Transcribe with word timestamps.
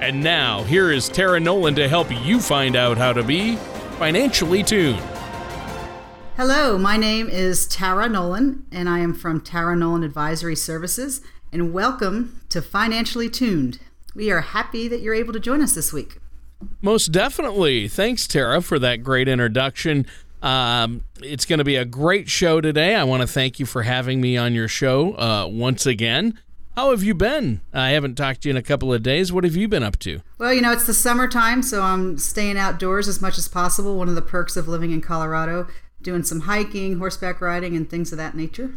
And 0.00 0.22
now, 0.22 0.62
here 0.62 0.90
is 0.90 1.10
Tara 1.10 1.38
Nolan 1.38 1.74
to 1.74 1.86
help 1.86 2.10
you 2.24 2.40
find 2.40 2.74
out 2.74 2.96
how 2.96 3.12
to 3.12 3.22
be 3.22 3.56
financially 3.98 4.62
tuned. 4.62 4.98
Hello, 6.38 6.78
my 6.78 6.96
name 6.96 7.28
is 7.28 7.66
Tara 7.66 8.08
Nolan, 8.08 8.64
and 8.72 8.88
I 8.88 9.00
am 9.00 9.12
from 9.12 9.42
Tara 9.42 9.76
Nolan 9.76 10.02
Advisory 10.02 10.56
Services, 10.56 11.20
and 11.52 11.74
welcome 11.74 12.40
to 12.48 12.62
Financially 12.62 13.28
Tuned. 13.28 13.78
We 14.14 14.30
are 14.30 14.40
happy 14.40 14.88
that 14.88 15.02
you're 15.02 15.12
able 15.12 15.34
to 15.34 15.38
join 15.38 15.60
us 15.60 15.74
this 15.74 15.92
week. 15.92 16.16
Most 16.80 17.12
definitely. 17.12 17.86
Thanks, 17.86 18.26
Tara, 18.26 18.62
for 18.62 18.78
that 18.78 19.02
great 19.02 19.28
introduction. 19.28 20.06
Um, 20.40 21.04
it's 21.22 21.44
going 21.44 21.58
to 21.58 21.64
be 21.64 21.76
a 21.76 21.84
great 21.84 22.30
show 22.30 22.62
today. 22.62 22.94
I 22.94 23.04
want 23.04 23.20
to 23.20 23.26
thank 23.26 23.60
you 23.60 23.66
for 23.66 23.82
having 23.82 24.22
me 24.22 24.38
on 24.38 24.54
your 24.54 24.66
show 24.66 25.12
uh, 25.18 25.46
once 25.46 25.84
again. 25.84 26.38
How 26.76 26.90
have 26.92 27.02
you 27.02 27.14
been? 27.14 27.60
I 27.74 27.90
haven't 27.90 28.14
talked 28.14 28.42
to 28.42 28.48
you 28.48 28.52
in 28.52 28.56
a 28.56 28.62
couple 28.62 28.92
of 28.94 29.02
days. 29.02 29.32
What 29.32 29.44
have 29.44 29.56
you 29.56 29.68
been 29.68 29.82
up 29.82 29.98
to? 29.98 30.20
Well, 30.38 30.54
you 30.54 30.62
know, 30.62 30.72
it's 30.72 30.86
the 30.86 30.94
summertime, 30.94 31.62
so 31.62 31.82
I'm 31.82 32.16
staying 32.16 32.56
outdoors 32.56 33.08
as 33.08 33.20
much 33.20 33.36
as 33.36 33.48
possible. 33.48 33.98
One 33.98 34.08
of 34.08 34.14
the 34.14 34.22
perks 34.22 34.56
of 34.56 34.68
living 34.68 34.92
in 34.92 35.00
Colorado, 35.00 35.66
doing 36.00 36.22
some 36.22 36.40
hiking, 36.42 36.98
horseback 36.98 37.40
riding, 37.40 37.76
and 37.76 37.90
things 37.90 38.12
of 38.12 38.18
that 38.18 38.34
nature. 38.34 38.70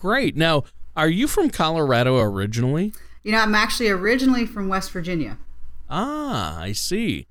Great. 0.00 0.36
Now, 0.36 0.64
are 0.96 1.08
you 1.08 1.28
from 1.28 1.50
Colorado 1.50 2.18
originally? 2.18 2.92
You 3.22 3.32
know, 3.32 3.38
I'm 3.38 3.54
actually 3.54 3.88
originally 3.90 4.44
from 4.44 4.68
West 4.68 4.90
Virginia. 4.90 5.38
Ah, 5.88 6.58
I 6.58 6.72
see. 6.72 7.27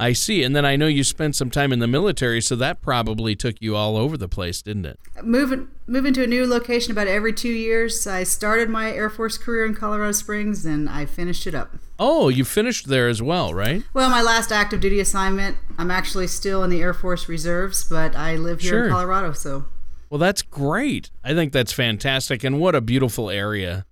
I 0.00 0.12
see. 0.12 0.44
And 0.44 0.54
then 0.54 0.64
I 0.64 0.76
know 0.76 0.86
you 0.86 1.02
spent 1.02 1.34
some 1.34 1.50
time 1.50 1.72
in 1.72 1.80
the 1.80 1.88
military, 1.88 2.40
so 2.40 2.54
that 2.56 2.80
probably 2.80 3.34
took 3.34 3.56
you 3.60 3.74
all 3.74 3.96
over 3.96 4.16
the 4.16 4.28
place, 4.28 4.62
didn't 4.62 4.86
it? 4.86 5.00
Moving 5.24 5.68
moving 5.88 6.14
to 6.14 6.22
a 6.22 6.26
new 6.26 6.46
location 6.46 6.92
about 6.92 7.08
every 7.08 7.32
two 7.32 7.48
years. 7.48 8.06
I 8.06 8.22
started 8.22 8.68
my 8.70 8.92
Air 8.92 9.10
Force 9.10 9.36
career 9.36 9.66
in 9.66 9.74
Colorado 9.74 10.12
Springs, 10.12 10.64
and 10.64 10.88
I 10.88 11.04
finished 11.04 11.46
it 11.48 11.54
up. 11.54 11.74
Oh, 11.98 12.28
you 12.28 12.44
finished 12.44 12.86
there 12.86 13.08
as 13.08 13.20
well, 13.20 13.52
right? 13.52 13.82
Well, 13.92 14.08
my 14.08 14.22
last 14.22 14.52
active 14.52 14.80
duty 14.80 15.00
assignment, 15.00 15.56
I'm 15.78 15.90
actually 15.90 16.28
still 16.28 16.62
in 16.62 16.70
the 16.70 16.80
Air 16.80 16.94
Force 16.94 17.28
Reserves, 17.28 17.82
but 17.82 18.14
I 18.14 18.36
live 18.36 18.60
here 18.60 18.70
Sure. 18.70 18.84
in 18.86 18.92
Colorado, 18.92 19.32
so 19.32 19.64
Well, 20.10 20.18
that's 20.18 20.42
great. 20.42 21.10
I 21.24 21.34
think 21.34 21.52
that's 21.52 21.72
fantastic, 21.72 22.44
and 22.44 22.60
what 22.60 22.74
a 22.76 22.80
beautiful 22.80 23.30
area 23.30 23.84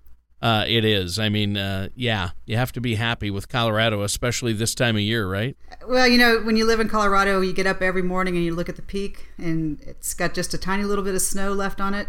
uh, 0.47 0.65
it 0.69 0.85
is. 0.85 1.19
I 1.19 1.29
mean, 1.29 1.57
uh, 1.57 1.89
yeah, 1.97 2.31
you 2.45 2.57
have 2.57 2.71
to 2.73 2.81
be 2.81 2.95
happy 2.95 3.33
with 3.33 3.49
Colorado, 3.49 4.03
especially 4.03 4.53
this 4.53 4.77
time 4.77 4.95
of 4.95 5.03
year, 5.03 5.29
right? 5.29 5.57
Well, 5.89 6.07
you 6.07 6.19
know, 6.19 6.39
when 6.39 6.57
you 6.57 6.65
live 6.65 6.79
in 6.79 6.89
Colorado, 6.89 7.41
you 7.41 7.53
get 7.53 7.67
up 7.67 7.83
every 7.83 8.03
morning 8.03 8.37
and 8.37 8.45
you 8.45 8.55
look 8.55 8.69
at 8.69 8.77
the 8.77 8.83
peak, 8.83 9.27
and 9.39 9.81
it's 9.81 10.15
got 10.15 10.35
just 10.35 10.55
a 10.55 10.59
tiny 10.59 10.85
little 10.85 11.03
bit 11.03 11.17
of 11.17 11.23
snow 11.23 11.53
left 11.53 11.81
on 11.81 11.95
it, 11.95 12.07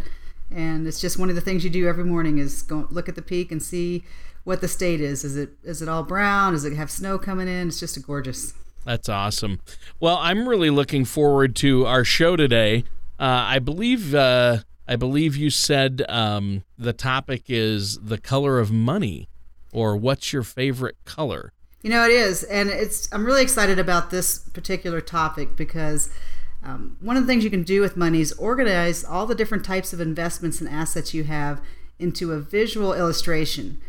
and 0.52 0.86
it's 0.86 1.02
just 1.02 1.18
one 1.18 1.30
of 1.30 1.36
the 1.36 1.42
things 1.42 1.64
you 1.64 1.72
do 1.72 1.88
every 1.88 2.04
morning 2.04 2.38
is 2.38 2.62
go 2.62 2.88
look 2.92 3.10
at 3.10 3.16
the 3.16 3.24
peak 3.24 3.52
and 3.52 3.64
see 3.64 4.04
what 4.44 4.62
the 4.62 4.68
state 4.68 5.02
is. 5.02 5.24
Is 5.24 5.36
it 5.36 5.50
is 5.64 5.82
it 5.82 5.90
all 5.90 6.04
brown? 6.04 6.54
Does 6.54 6.64
it 6.64 6.74
have 6.74 6.92
snow 6.92 7.18
coming 7.18 7.48
in? 7.48 7.70
It's 7.70 7.80
just 7.80 7.98
a 7.98 8.02
gorgeous. 8.02 8.54
That's 8.86 9.10
awesome. 9.10 9.62
Well, 10.00 10.18
I'm 10.18 10.48
really 10.48 10.70
looking 10.70 11.06
forward 11.06 11.56
to 11.56 11.88
our 11.88 12.04
show 12.04 12.36
today. 12.36 12.84
Uh, 13.20 13.50
I 13.50 13.58
believe 13.58 14.14
uh, 14.14 14.60
I 14.88 14.96
believe 14.96 15.36
you 15.36 15.50
said 15.50 16.04
um, 16.08 16.64
the 16.78 16.94
topic 16.94 17.46
is 17.48 18.00
the 18.00 18.18
color 18.18 18.60
of 18.60 18.72
money, 18.72 19.28
or 19.74 19.98
what's 19.98 20.32
your 20.32 20.44
favorite 20.44 20.96
color? 21.04 21.54
You 21.82 21.90
know, 21.90 22.06
it 22.06 22.12
is, 22.12 22.44
and 22.44 22.70
it's. 22.70 23.08
I'm 23.12 23.26
really 23.26 23.44
excited 23.44 23.80
about 23.80 24.10
this 24.10 24.40
particular 24.40 25.02
topic 25.02 25.56
because 25.56 26.10
um, 26.64 26.98
one 27.02 27.18
of 27.18 27.24
the 27.24 27.28
things 27.28 27.44
you 27.44 27.50
can 27.50 27.64
do 27.64 27.82
with 27.82 27.98
money 27.98 28.22
is 28.22 28.34
organize 28.34 29.04
all 29.04 29.26
the 29.26 29.36
different 29.36 29.66
types 29.66 29.94
of 29.94 30.02
investments 30.02 30.60
and 30.60 30.70
assets 30.70 31.14
you 31.14 31.26
have 31.26 31.62
into 32.00 32.32
a 32.32 32.40
visual 32.40 32.94
illustration. 32.94 33.82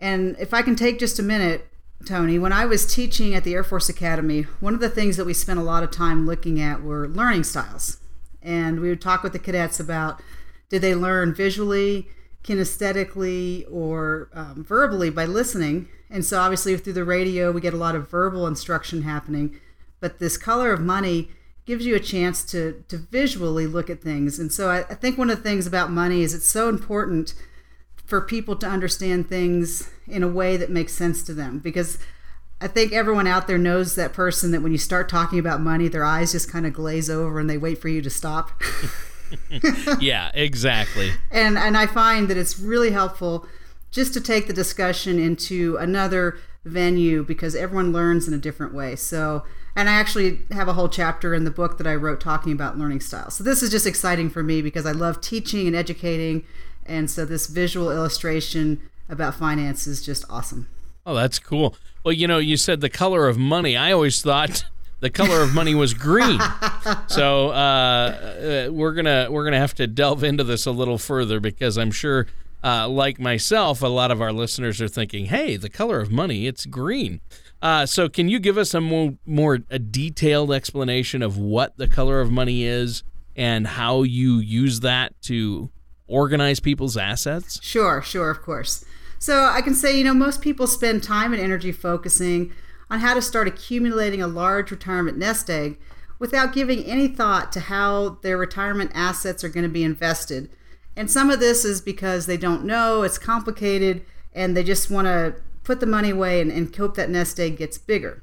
And 0.00 0.36
if 0.38 0.52
I 0.52 0.62
can 0.62 0.76
take 0.76 0.98
just 0.98 1.18
a 1.18 1.22
minute, 1.22 1.68
Tony, 2.04 2.38
when 2.38 2.52
I 2.52 2.66
was 2.66 2.92
teaching 2.92 3.34
at 3.34 3.44
the 3.44 3.54
Air 3.54 3.64
Force 3.64 3.88
Academy, 3.88 4.42
one 4.60 4.74
of 4.74 4.80
the 4.80 4.90
things 4.90 5.16
that 5.16 5.24
we 5.24 5.34
spent 5.34 5.58
a 5.58 5.62
lot 5.62 5.82
of 5.82 5.90
time 5.90 6.26
looking 6.26 6.60
at 6.60 6.82
were 6.82 7.08
learning 7.08 7.44
styles. 7.44 7.98
And 8.42 8.80
we 8.80 8.88
would 8.88 9.00
talk 9.00 9.22
with 9.22 9.32
the 9.32 9.38
cadets 9.38 9.80
about 9.80 10.20
did 10.68 10.82
they 10.82 10.94
learn 10.94 11.34
visually, 11.34 12.08
kinesthetically, 12.42 13.66
or 13.70 14.28
um, 14.32 14.64
verbally 14.64 15.10
by 15.10 15.24
listening. 15.26 15.88
And 16.10 16.24
so, 16.24 16.38
obviously, 16.40 16.76
through 16.76 16.92
the 16.92 17.04
radio, 17.04 17.50
we 17.50 17.60
get 17.60 17.74
a 17.74 17.78
lot 17.78 17.94
of 17.94 18.08
verbal 18.08 18.46
instruction 18.46 19.02
happening. 19.02 19.60
But 20.00 20.18
this 20.18 20.36
color 20.36 20.72
of 20.72 20.80
money 20.80 21.30
gives 21.64 21.84
you 21.84 21.96
a 21.96 22.00
chance 22.00 22.44
to, 22.44 22.84
to 22.88 22.96
visually 22.96 23.66
look 23.66 23.90
at 23.90 24.02
things. 24.02 24.38
And 24.38 24.52
so, 24.52 24.70
I, 24.70 24.80
I 24.80 24.94
think 24.94 25.18
one 25.18 25.30
of 25.30 25.38
the 25.38 25.42
things 25.42 25.66
about 25.66 25.90
money 25.90 26.22
is 26.22 26.32
it's 26.34 26.48
so 26.48 26.68
important 26.68 27.34
for 28.04 28.20
people 28.20 28.54
to 28.54 28.66
understand 28.68 29.28
things 29.28 29.90
in 30.06 30.22
a 30.22 30.28
way 30.28 30.56
that 30.56 30.70
makes 30.70 30.94
sense 30.94 31.24
to 31.24 31.34
them 31.34 31.58
because 31.58 31.98
I 32.60 32.68
think 32.68 32.92
everyone 32.92 33.26
out 33.26 33.48
there 33.48 33.58
knows 33.58 33.96
that 33.96 34.12
person 34.12 34.52
that 34.52 34.62
when 34.62 34.70
you 34.70 34.78
start 34.78 35.08
talking 35.08 35.40
about 35.40 35.60
money, 35.60 35.88
their 35.88 36.04
eyes 36.04 36.30
just 36.30 36.50
kind 36.50 36.66
of 36.66 36.72
glaze 36.72 37.10
over 37.10 37.40
and 37.40 37.50
they 37.50 37.58
wait 37.58 37.78
for 37.78 37.88
you 37.88 38.00
to 38.00 38.10
stop. 38.10 38.50
yeah, 40.00 40.30
exactly. 40.34 41.12
and 41.30 41.58
and 41.58 41.76
I 41.76 41.86
find 41.86 42.28
that 42.28 42.36
it's 42.36 42.58
really 42.58 42.90
helpful 42.90 43.46
just 43.90 44.12
to 44.14 44.20
take 44.20 44.46
the 44.46 44.52
discussion 44.52 45.18
into 45.18 45.76
another 45.78 46.38
venue 46.64 47.24
because 47.24 47.54
everyone 47.54 47.92
learns 47.92 48.28
in 48.28 48.34
a 48.34 48.38
different 48.38 48.74
way. 48.74 48.96
So, 48.96 49.44
and 49.74 49.88
I 49.88 49.92
actually 49.92 50.40
have 50.50 50.68
a 50.68 50.72
whole 50.72 50.88
chapter 50.88 51.34
in 51.34 51.44
the 51.44 51.50
book 51.50 51.78
that 51.78 51.86
I 51.86 51.94
wrote 51.94 52.20
talking 52.20 52.52
about 52.52 52.76
learning 52.76 53.00
styles. 53.00 53.34
So 53.34 53.44
this 53.44 53.62
is 53.62 53.70
just 53.70 53.86
exciting 53.86 54.28
for 54.28 54.42
me 54.42 54.60
because 54.62 54.84
I 54.84 54.92
love 54.92 55.20
teaching 55.20 55.66
and 55.66 55.76
educating, 55.76 56.44
and 56.84 57.10
so 57.10 57.24
this 57.24 57.46
visual 57.46 57.90
illustration 57.90 58.82
about 59.08 59.34
finance 59.34 59.86
is 59.86 60.04
just 60.04 60.24
awesome. 60.28 60.68
Oh, 61.04 61.14
that's 61.14 61.38
cool. 61.38 61.76
Well, 62.04 62.12
you 62.12 62.26
know, 62.26 62.38
you 62.38 62.56
said 62.56 62.80
the 62.80 62.90
color 62.90 63.28
of 63.28 63.38
money. 63.38 63.76
I 63.76 63.92
always 63.92 64.20
thought 64.20 64.64
the 65.06 65.10
color 65.10 65.40
of 65.40 65.54
money 65.54 65.72
was 65.72 65.94
green. 65.94 66.40
so 67.06 67.50
uh, 67.50 68.66
uh, 68.68 68.72
we're 68.72 68.92
gonna 68.92 69.28
we're 69.30 69.44
gonna 69.44 69.60
have 69.60 69.74
to 69.74 69.86
delve 69.86 70.24
into 70.24 70.42
this 70.42 70.66
a 70.66 70.72
little 70.72 70.98
further 70.98 71.38
because 71.38 71.78
I'm 71.78 71.92
sure, 71.92 72.26
uh, 72.64 72.88
like 72.88 73.20
myself, 73.20 73.82
a 73.82 73.86
lot 73.86 74.10
of 74.10 74.20
our 74.20 74.32
listeners 74.32 74.80
are 74.80 74.88
thinking, 74.88 75.26
"Hey, 75.26 75.56
the 75.56 75.68
color 75.68 76.00
of 76.00 76.10
money, 76.10 76.48
it's 76.48 76.66
green." 76.66 77.20
Uh, 77.62 77.86
so 77.86 78.08
can 78.08 78.28
you 78.28 78.40
give 78.40 78.58
us 78.58 78.74
a 78.74 78.80
more 78.80 79.14
more 79.24 79.60
a 79.70 79.78
detailed 79.78 80.52
explanation 80.52 81.22
of 81.22 81.38
what 81.38 81.76
the 81.76 81.86
color 81.86 82.20
of 82.20 82.32
money 82.32 82.64
is 82.64 83.04
and 83.36 83.64
how 83.64 84.02
you 84.02 84.38
use 84.38 84.80
that 84.80 85.12
to 85.22 85.70
organize 86.08 86.58
people's 86.58 86.96
assets? 86.96 87.60
Sure, 87.62 88.02
sure, 88.02 88.28
of 88.28 88.42
course. 88.42 88.84
So 89.20 89.44
I 89.44 89.60
can 89.62 89.74
say, 89.76 89.96
you 89.96 90.02
know, 90.02 90.14
most 90.14 90.40
people 90.40 90.66
spend 90.66 91.04
time 91.04 91.32
and 91.32 91.40
energy 91.40 91.70
focusing 91.70 92.52
on 92.90 93.00
how 93.00 93.14
to 93.14 93.22
start 93.22 93.48
accumulating 93.48 94.22
a 94.22 94.26
large 94.26 94.70
retirement 94.70 95.18
nest 95.18 95.50
egg 95.50 95.78
without 96.18 96.52
giving 96.54 96.84
any 96.84 97.08
thought 97.08 97.52
to 97.52 97.60
how 97.60 98.18
their 98.22 98.38
retirement 98.38 98.90
assets 98.94 99.44
are 99.44 99.48
going 99.48 99.64
to 99.64 99.68
be 99.68 99.84
invested. 99.84 100.48
And 100.96 101.10
some 101.10 101.30
of 101.30 101.40
this 101.40 101.64
is 101.64 101.80
because 101.80 102.26
they 102.26 102.36
don't 102.36 102.64
know, 102.64 103.02
it's 103.02 103.18
complicated, 103.18 104.04
and 104.34 104.56
they 104.56 104.64
just 104.64 104.90
want 104.90 105.06
to 105.06 105.36
put 105.62 105.80
the 105.80 105.86
money 105.86 106.10
away 106.10 106.40
and, 106.40 106.50
and 106.50 106.74
hope 106.74 106.94
that 106.96 107.10
nest 107.10 107.38
egg 107.38 107.56
gets 107.56 107.76
bigger. 107.76 108.22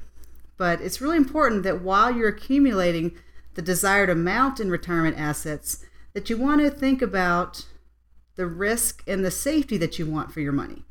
But 0.58 0.82
it's 0.82 1.02
really 1.02 1.18
important 1.18 1.64
that 1.64 1.82
while 1.82 2.12
you're 2.12 2.30
accumulating 2.30 3.16
the 3.56 3.62
desired 3.62 4.10
amount 4.10 4.60
in 4.60 4.72
retirement 4.72 5.20
assets, 5.20 5.86
that 6.14 6.30
you 6.30 6.38
want 6.38 6.62
to 6.62 6.70
think 6.70 7.02
about 7.02 7.66
the 8.36 8.48
risk 8.48 9.04
and 9.08 9.24
the 9.24 9.32
safety 9.32 9.78
that 9.78 10.00
you 10.00 10.06
want 10.06 10.32
for 10.32 10.40
your 10.40 10.52
money. 10.52 10.84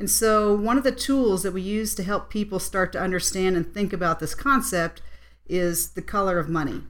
And 0.00 0.10
so, 0.10 0.54
one 0.54 0.78
of 0.78 0.82
the 0.82 0.92
tools 0.92 1.42
that 1.42 1.52
we 1.52 1.60
use 1.60 1.94
to 1.94 2.02
help 2.02 2.30
people 2.30 2.58
start 2.58 2.90
to 2.92 2.98
understand 3.00 3.54
and 3.54 3.70
think 3.72 3.92
about 3.92 4.18
this 4.18 4.34
concept 4.34 5.02
is 5.46 5.90
the 5.90 6.00
color 6.00 6.38
of 6.38 6.48
money. 6.48 6.80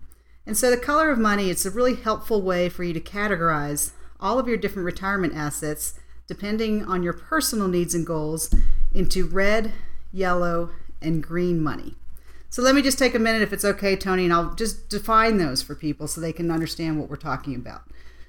And 0.47 0.57
so, 0.57 0.71
the 0.71 0.77
color 0.77 1.11
of 1.11 1.19
money, 1.19 1.51
it's 1.51 1.67
a 1.67 1.71
really 1.73 1.97
helpful 1.97 2.41
way 2.41 2.69
for 2.69 2.85
you 2.85 2.93
to 2.93 3.01
categorize 3.01 3.91
all 4.21 4.39
of 4.39 4.47
your 4.47 4.57
different 4.57 4.87
retirement 4.87 5.35
assets 5.35 5.99
depending 6.29 6.85
on 6.85 7.03
your 7.03 7.13
personal 7.13 7.67
needs 7.67 7.97
and 7.97 8.07
goals 8.07 8.55
into 8.95 9.27
red, 9.27 9.73
yellow, 10.13 10.71
and 11.03 11.21
green 11.21 11.61
money. 11.61 11.97
So 12.49 12.63
let 12.63 12.77
me 12.77 12.83
just 12.83 12.99
take 13.01 13.17
a 13.17 13.19
minute, 13.19 13.43
if 13.43 13.53
it's 13.53 13.65
okay, 13.65 13.97
Tony, 13.97 14.23
and 14.23 14.33
I'll 14.33 14.55
just 14.55 14.89
define 14.89 15.39
those 15.39 15.63
for 15.63 15.75
people 15.75 16.07
so 16.07 16.21
they 16.21 16.33
can 16.33 16.49
understand 16.49 17.01
what 17.01 17.11
we're 17.11 17.17
talking 17.17 17.57
about. 17.57 17.83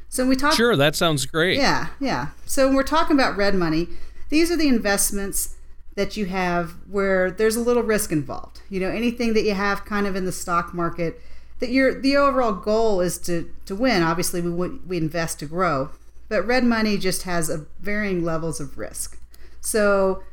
So 0.09 0.23
when 0.23 0.29
we 0.29 0.35
talk, 0.35 0.53
Sure, 0.53 0.75
that 0.75 0.95
sounds 0.95 1.27
great. 1.27 1.57
yeah, 1.57 1.89
yeah. 1.99 2.29
So 2.47 2.65
when 2.65 2.75
we're 2.75 2.81
talking 2.83 3.15
about 3.15 3.37
red 3.37 3.53
money, 3.53 3.87
these 4.31 4.49
are 4.49 4.57
the 4.57 4.67
investments 4.67 5.55
that 5.95 6.17
you 6.17 6.25
have 6.25 6.71
where 6.89 7.29
there's 7.29 7.57
a 7.57 7.61
little 7.61 7.83
risk 7.83 8.11
involved. 8.11 8.61
You 8.69 8.79
know, 8.79 8.89
anything 8.89 9.33
that 9.33 9.43
you 9.43 9.53
have 9.53 9.85
kind 9.85 10.07
of 10.07 10.15
in 10.15 10.25
the 10.25 10.31
stock 10.31 10.73
market 10.73 11.21
that 11.59 11.69
your 11.69 12.01
the 12.01 12.17
overall 12.17 12.53
goal 12.53 13.01
is 13.01 13.17
to 13.19 13.53
to 13.65 13.75
win. 13.75 14.01
Obviously, 14.01 14.41
we 14.41 14.69
we 14.69 14.97
invest 14.97 15.39
to 15.39 15.45
grow, 15.45 15.91
but 16.29 16.47
red 16.47 16.63
money 16.63 16.97
just 16.97 17.23
has 17.23 17.49
a 17.49 17.65
varying 17.79 18.23
levels 18.23 18.59
of 18.59 18.77
risk. 18.77 19.19
So, 19.59 20.23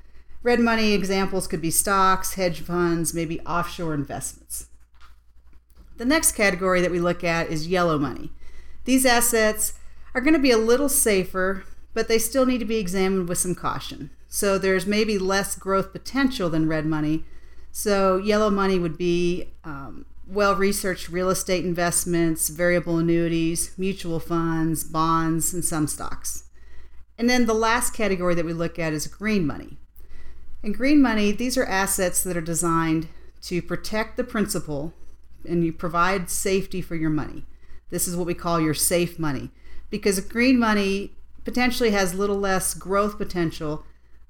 red 0.43 0.61
money 0.61 0.93
examples 0.93 1.47
could 1.49 1.61
be 1.61 1.71
stocks, 1.71 2.35
hedge 2.35 2.61
funds, 2.61 3.13
maybe 3.13 3.41
offshore 3.41 3.95
investments. 3.95 4.69
The 5.99 6.05
next 6.05 6.33
category 6.33 6.81
that 6.81 6.93
we 6.93 7.01
look 7.01 7.25
at 7.25 7.51
is 7.51 7.67
yellow 7.67 7.99
money. 7.99 8.31
These 8.85 9.05
assets 9.05 9.75
are 10.15 10.21
going 10.21 10.35
to 10.35 10.39
be 10.39 10.53
a 10.53 10.57
little 10.57 10.89
safer, 10.89 11.65
but 11.99 12.07
they 12.07 12.21
still 12.21 12.47
need 12.47 12.59
to 12.59 12.65
be 12.65 12.77
examined 12.77 13.29
with 13.29 13.39
some 13.39 13.57
caution. 13.57 14.09
So 14.29 14.57
there's 14.57 14.87
maybe 14.87 15.19
less 15.19 15.57
growth 15.57 15.91
potential 15.91 16.49
than 16.49 16.69
red 16.69 16.87
money. 16.87 17.25
So 17.73 18.19
yellow 18.19 18.51
money 18.51 18.79
would 18.79 18.97
be 18.97 19.49
um, 19.65 20.07
well 20.25 20.55
researched 20.55 21.09
real 21.09 21.29
estate 21.29 21.65
investments, 21.65 22.51
variable 22.51 22.99
annuities, 22.99 23.73
mutual 23.77 24.21
funds, 24.21 24.85
bonds, 24.85 25.53
and 25.53 25.65
some 25.65 25.89
stocks. 25.89 26.45
And 27.19 27.29
then 27.29 27.47
the 27.47 27.53
last 27.53 27.95
category 27.95 28.37
that 28.37 28.47
we 28.47 28.53
look 28.53 28.79
at 28.79 28.93
is 28.93 29.09
green 29.09 29.45
money. 29.45 29.77
In 30.63 30.71
green 30.71 31.03
money, 31.03 31.33
these 31.33 31.59
are 31.59 31.67
assets 31.67 32.23
that 32.23 32.37
are 32.37 32.41
designed 32.41 33.09
to 33.43 33.61
protect 33.61 34.17
the 34.17 34.23
principal 34.23 34.95
and 35.45 35.65
you 35.65 35.73
provide 35.73 36.31
safety 36.31 36.81
for 36.81 36.95
your 36.95 37.11
money. 37.11 37.45
This 37.91 38.07
is 38.07 38.15
what 38.17 38.29
we 38.29 38.35
call 38.35 38.61
your 38.61 38.73
safe 38.73 39.19
money 39.19 39.51
because 39.91 40.21
green 40.21 40.61
money 40.61 41.18
potentially 41.49 41.93
has 41.93 42.13
little 42.13 42.37
less 42.37 42.75
growth 42.75 43.17
potential, 43.17 43.83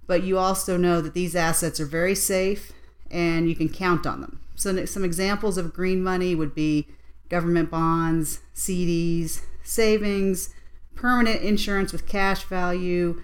but 0.07 0.23
you 0.23 0.39
also 0.39 0.77
know 0.77 1.01
that 1.01 1.15
these 1.15 1.35
assets 1.35 1.81
are 1.81 1.85
very 1.85 2.15
safe 2.15 2.71
and 3.11 3.49
you 3.49 3.57
can 3.57 3.69
count 3.69 4.07
on 4.07 4.21
them. 4.21 4.41
So, 4.55 4.85
some 4.85 5.05
examples 5.05 5.59
of 5.59 5.75
green 5.75 6.01
money 6.01 6.37
would 6.37 6.55
be 6.55 6.87
government 7.29 7.73
bonds, 7.73 8.39
CDs, 8.55 9.43
savings, 9.65 10.55
permanent 10.95 11.43
insurance 11.43 11.91
with 11.91 12.07
cash 12.07 12.45
value, 12.45 13.21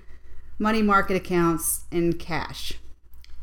money 0.58 0.82
market 0.82 1.14
accounts, 1.14 1.84
and 1.92 2.18
cash. 2.18 2.72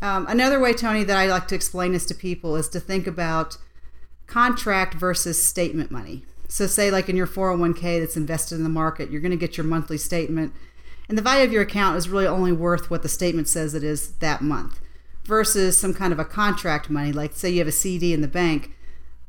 Um, 0.01 0.25
another 0.27 0.59
way, 0.59 0.74
Tony, 0.74 1.06
that 1.06 1.15
I 1.15 1.27
like 1.27 1.48
to 1.48 1.56
explain 1.56 1.94
this 1.94 2.06
to 2.07 2.13
people 2.13 2.57
is 2.57 2.68
to 2.69 2.81
think 2.81 3.07
about 3.07 3.56
contract 4.27 4.95
versus 4.95 5.42
statement 5.42 5.92
money. 5.92 6.25
So, 6.51 6.68
say, 6.68 6.92
like 6.92 7.07
in 7.07 7.15
your 7.15 7.27
401k 7.27 8.01
that's 8.01 8.18
invested 8.18 8.56
in 8.56 8.63
the 8.63 8.69
market, 8.69 9.09
you're 9.09 9.21
going 9.21 9.31
to 9.31 9.38
get 9.38 9.56
your 9.56 9.65
monthly 9.65 9.98
statement, 9.98 10.51
and 11.07 11.18
the 11.18 11.21
value 11.21 11.45
of 11.45 11.53
your 11.53 11.62
account 11.62 11.95
is 11.95 12.09
really 12.09 12.27
only 12.27 12.51
worth 12.51 12.89
what 12.89 13.03
the 13.03 13.07
statement 13.07 13.48
says 13.48 13.74
it 13.74 13.86
is 13.86 14.15
that 14.15 14.42
month 14.42 14.81
versus 15.24 15.77
some 15.77 15.94
kind 15.94 16.12
of 16.12 16.19
a 16.19 16.25
contract 16.25 16.89
money. 16.89 17.13
Like, 17.13 17.38
say 17.38 17.51
you 17.51 17.59
have 17.59 17.69
a 17.69 17.71
CD 17.71 18.13
in 18.13 18.19
the 18.19 18.27
bank, 18.27 18.75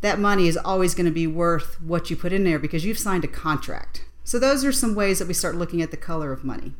that 0.00 0.18
money 0.18 0.48
is 0.48 0.56
always 0.56 0.96
going 0.96 1.06
to 1.06 1.12
be 1.12 1.28
worth 1.28 1.80
what 1.80 2.10
you 2.10 2.16
put 2.16 2.32
in 2.32 2.42
there 2.42 2.58
because 2.58 2.84
you've 2.84 2.98
signed 2.98 3.22
a 3.22 3.28
contract. 3.28 4.04
So, 4.24 4.40
those 4.40 4.64
are 4.64 4.72
some 4.72 4.96
ways 4.96 5.20
that 5.20 5.28
we 5.28 5.34
start 5.34 5.54
looking 5.54 5.80
at 5.80 5.92
the 5.92 5.96
color 5.96 6.32
of 6.32 6.42
money. 6.42 6.74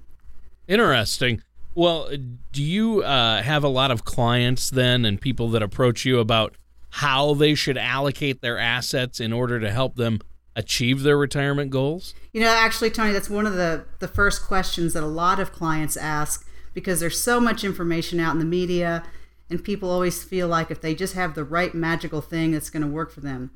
Interesting. 0.67 1.41
Well, 1.77 2.11
do 2.50 2.65
you 2.65 3.05
uh, 3.05 3.43
have 3.43 3.62
a 3.62 3.69
lot 3.69 3.93
of 3.93 4.05
clients 4.05 4.71
then 4.71 5.05
and 5.05 5.21
people 5.21 5.50
that 5.50 5.62
approach 5.62 6.05
you 6.05 6.19
about 6.19 6.56
how 6.91 7.35
they 7.35 7.55
should 7.55 7.79
allocate 7.79 8.41
their 8.43 8.59
assets 8.59 9.21
in 9.21 9.33
order 9.33 9.61
to 9.61 9.71
help 9.71 9.94
them 9.94 10.19
achieve 10.56 11.02
their 11.02 11.16
retirement 11.16 11.70
goals? 11.70 12.14
You 12.32 12.40
know, 12.40 12.49
actually, 12.49 12.90
Tony, 12.90 13.12
that's 13.12 13.31
one 13.31 13.46
of 13.46 13.54
the, 13.54 13.84
the 13.99 14.08
first 14.08 14.43
questions 14.43 14.93
that 14.93 15.02
a 15.02 15.06
lot 15.06 15.40
of 15.40 15.52
clients 15.52 15.96
ask 15.96 16.46
because 16.75 17.00
there's 17.00 17.20
so 17.20 17.40
much 17.40 17.64
information 17.64 18.20
out 18.20 18.32
in 18.32 18.38
the 18.38 18.44
media, 18.44 19.02
and 19.50 19.62
people 19.62 19.90
always 19.90 20.25
feel 20.25 20.49
like 20.49 20.70
if 20.70 20.81
they 20.81 20.94
just 20.94 21.14
have 21.14 21.34
the 21.34 21.44
right 21.44 21.75
magical 21.75 22.20
thing, 22.20 22.54
it's 22.54 22.70
going 22.70 22.82
to 22.82 22.88
work 22.88 23.10
for 23.10 23.20
them. 23.20 23.50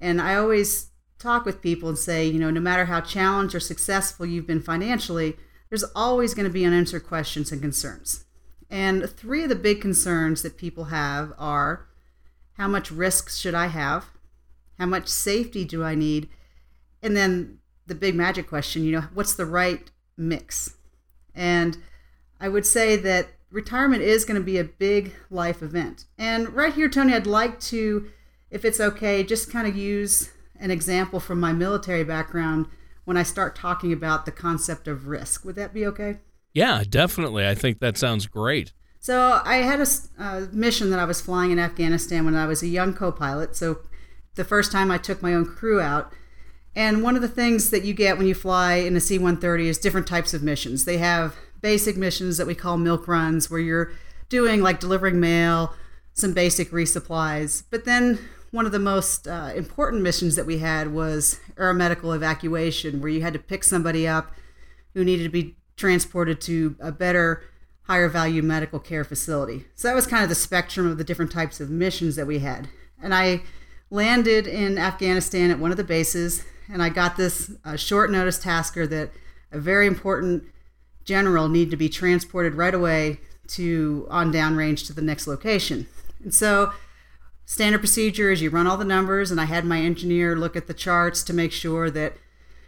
And 0.00 0.20
I 0.20 0.36
always 0.36 0.90
talk 1.18 1.44
with 1.44 1.62
people 1.62 1.88
and 1.88 1.98
say, 1.98 2.26
you 2.26 2.38
know, 2.38 2.50
no 2.50 2.60
matter 2.60 2.84
how 2.86 3.00
challenged 3.00 3.54
or 3.54 3.60
successful 3.60 4.26
you've 4.26 4.46
been 4.46 4.60
financially, 4.60 5.36
there's 5.68 5.84
always 5.94 6.34
going 6.34 6.46
to 6.46 6.52
be 6.52 6.64
unanswered 6.64 7.06
questions 7.06 7.50
and 7.50 7.60
concerns. 7.60 8.24
And 8.68 9.08
three 9.08 9.42
of 9.42 9.48
the 9.48 9.54
big 9.54 9.80
concerns 9.80 10.42
that 10.42 10.56
people 10.56 10.84
have 10.84 11.32
are 11.38 11.86
how 12.54 12.68
much 12.68 12.90
risk 12.90 13.30
should 13.30 13.54
I 13.54 13.66
have? 13.66 14.06
How 14.78 14.86
much 14.86 15.08
safety 15.08 15.64
do 15.64 15.84
I 15.84 15.94
need? 15.94 16.28
And 17.02 17.16
then 17.16 17.58
the 17.86 17.94
big 17.94 18.14
magic 18.14 18.48
question, 18.48 18.84
you 18.84 18.92
know, 18.92 19.04
what's 19.14 19.34
the 19.34 19.46
right 19.46 19.90
mix? 20.16 20.76
And 21.34 21.78
I 22.40 22.48
would 22.48 22.66
say 22.66 22.96
that 22.96 23.28
retirement 23.50 24.02
is 24.02 24.24
going 24.24 24.40
to 24.40 24.44
be 24.44 24.58
a 24.58 24.64
big 24.64 25.14
life 25.30 25.62
event. 25.62 26.06
And 26.18 26.48
right 26.54 26.74
here, 26.74 26.88
Tony, 26.88 27.14
I'd 27.14 27.26
like 27.26 27.60
to, 27.60 28.10
if 28.50 28.64
it's 28.64 28.80
okay, 28.80 29.22
just 29.22 29.50
kind 29.50 29.66
of 29.66 29.76
use 29.76 30.30
an 30.58 30.70
example 30.70 31.20
from 31.20 31.40
my 31.40 31.52
military 31.52 32.04
background 32.04 32.66
when 33.04 33.16
I 33.16 33.22
start 33.24 33.56
talking 33.56 33.92
about 33.92 34.24
the 34.24 34.32
concept 34.32 34.86
of 34.88 35.06
risk. 35.06 35.44
Would 35.44 35.56
that 35.56 35.74
be 35.74 35.84
okay? 35.86 36.18
Yeah, 36.54 36.84
definitely. 36.88 37.46
I 37.46 37.54
think 37.54 37.80
that 37.80 37.98
sounds 37.98 38.26
great. 38.26 38.72
So 39.00 39.40
I 39.44 39.56
had 39.56 39.80
a 39.80 39.86
uh, 40.18 40.46
mission 40.52 40.90
that 40.90 41.00
I 41.00 41.04
was 41.04 41.20
flying 41.20 41.50
in 41.50 41.58
Afghanistan 41.58 42.24
when 42.24 42.36
I 42.36 42.46
was 42.46 42.62
a 42.62 42.68
young 42.68 42.94
co-pilot. 42.94 43.56
So 43.56 43.80
the 44.34 44.44
first 44.44 44.72
time 44.72 44.90
I 44.90 44.98
took 44.98 45.22
my 45.22 45.34
own 45.34 45.46
crew 45.46 45.80
out. 45.80 46.12
And 46.74 47.02
one 47.02 47.16
of 47.16 47.22
the 47.22 47.28
things 47.28 47.70
that 47.70 47.84
you 47.84 47.92
get 47.92 48.16
when 48.16 48.26
you 48.26 48.34
fly 48.34 48.74
in 48.74 48.96
a 48.96 49.00
C 49.00 49.18
130 49.18 49.68
is 49.68 49.78
different 49.78 50.06
types 50.06 50.32
of 50.32 50.42
missions. 50.42 50.84
They 50.84 50.98
have 50.98 51.36
basic 51.60 51.96
missions 51.96 52.38
that 52.38 52.46
we 52.46 52.54
call 52.54 52.78
milk 52.78 53.06
runs, 53.06 53.50
where 53.50 53.60
you're 53.60 53.92
doing 54.28 54.62
like 54.62 54.80
delivering 54.80 55.20
mail, 55.20 55.74
some 56.14 56.32
basic 56.32 56.70
resupplies. 56.70 57.62
But 57.70 57.84
then 57.84 58.18
one 58.50 58.66
of 58.66 58.72
the 58.72 58.78
most 58.78 59.28
uh, 59.28 59.52
important 59.54 60.02
missions 60.02 60.36
that 60.36 60.46
we 60.46 60.58
had 60.58 60.92
was 60.92 61.40
aeromedical 61.56 62.14
evacuation, 62.14 63.00
where 63.00 63.10
you 63.10 63.22
had 63.22 63.32
to 63.34 63.38
pick 63.38 63.64
somebody 63.64 64.08
up 64.08 64.32
who 64.94 65.04
needed 65.04 65.24
to 65.24 65.30
be 65.30 65.56
transported 65.76 66.40
to 66.42 66.76
a 66.80 66.92
better, 66.92 67.44
higher 67.82 68.08
value 68.08 68.42
medical 68.42 68.78
care 68.78 69.04
facility. 69.04 69.66
So 69.74 69.88
that 69.88 69.94
was 69.94 70.06
kind 70.06 70.22
of 70.22 70.28
the 70.28 70.34
spectrum 70.34 70.86
of 70.86 70.98
the 70.98 71.04
different 71.04 71.32
types 71.32 71.60
of 71.60 71.70
missions 71.70 72.16
that 72.16 72.26
we 72.26 72.40
had. 72.40 72.68
And 73.02 73.14
I 73.14 73.42
landed 73.92 74.46
in 74.46 74.78
Afghanistan 74.78 75.50
at 75.50 75.58
one 75.58 75.70
of 75.70 75.76
the 75.76 75.84
bases, 75.84 76.44
and 76.72 76.82
I 76.82 76.88
got 76.88 77.18
this 77.18 77.52
uh, 77.62 77.76
short 77.76 78.10
notice 78.10 78.38
tasker 78.38 78.86
that 78.86 79.10
a 79.52 79.58
very 79.58 79.86
important 79.86 80.44
general 81.04 81.46
needed 81.46 81.72
to 81.72 81.76
be 81.76 81.90
transported 81.90 82.54
right 82.54 82.72
away 82.72 83.20
to 83.48 84.06
on 84.08 84.32
downrange 84.32 84.86
to 84.86 84.94
the 84.94 85.02
next 85.02 85.26
location. 85.26 85.86
And 86.24 86.32
so 86.34 86.72
standard 87.44 87.80
procedure 87.80 88.30
is 88.30 88.40
you 88.40 88.48
run 88.48 88.66
all 88.66 88.78
the 88.78 88.84
numbers 88.84 89.30
and 89.30 89.38
I 89.38 89.44
had 89.44 89.66
my 89.66 89.80
engineer 89.80 90.36
look 90.36 90.56
at 90.56 90.68
the 90.68 90.74
charts 90.74 91.22
to 91.24 91.34
make 91.34 91.52
sure 91.52 91.90
that 91.90 92.14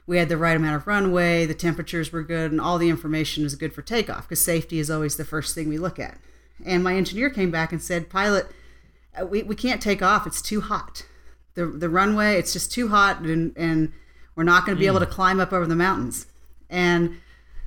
we 0.06 0.18
had 0.18 0.28
the 0.28 0.36
right 0.36 0.56
amount 0.56 0.76
of 0.76 0.86
runway, 0.86 1.46
the 1.46 1.54
temperatures 1.54 2.12
were 2.12 2.22
good, 2.22 2.52
and 2.52 2.60
all 2.60 2.76
the 2.76 2.90
information 2.90 3.44
was 3.44 3.54
good 3.54 3.72
for 3.72 3.80
takeoff 3.80 4.28
because 4.28 4.44
safety 4.44 4.78
is 4.78 4.90
always 4.90 5.16
the 5.16 5.24
first 5.24 5.54
thing 5.54 5.70
we 5.70 5.78
look 5.78 5.98
at. 5.98 6.18
And 6.66 6.84
my 6.84 6.94
engineer 6.94 7.30
came 7.30 7.50
back 7.50 7.72
and 7.72 7.82
said, 7.82 8.10
Pilot, 8.10 8.48
uh, 9.18 9.24
we, 9.24 9.42
we 9.42 9.54
can't 9.54 9.80
take 9.80 10.02
off. 10.02 10.26
It's 10.26 10.42
too 10.42 10.60
hot. 10.60 11.06
The, 11.54 11.66
the 11.66 11.88
runway, 11.88 12.36
it's 12.36 12.52
just 12.52 12.72
too 12.72 12.88
hot, 12.88 13.20
and, 13.20 13.56
and 13.56 13.92
we're 14.34 14.44
not 14.44 14.66
going 14.66 14.76
to 14.76 14.80
be 14.80 14.86
mm. 14.86 14.90
able 14.90 15.00
to 15.00 15.06
climb 15.06 15.38
up 15.40 15.52
over 15.52 15.66
the 15.66 15.76
mountains. 15.76 16.26
And 16.68 17.18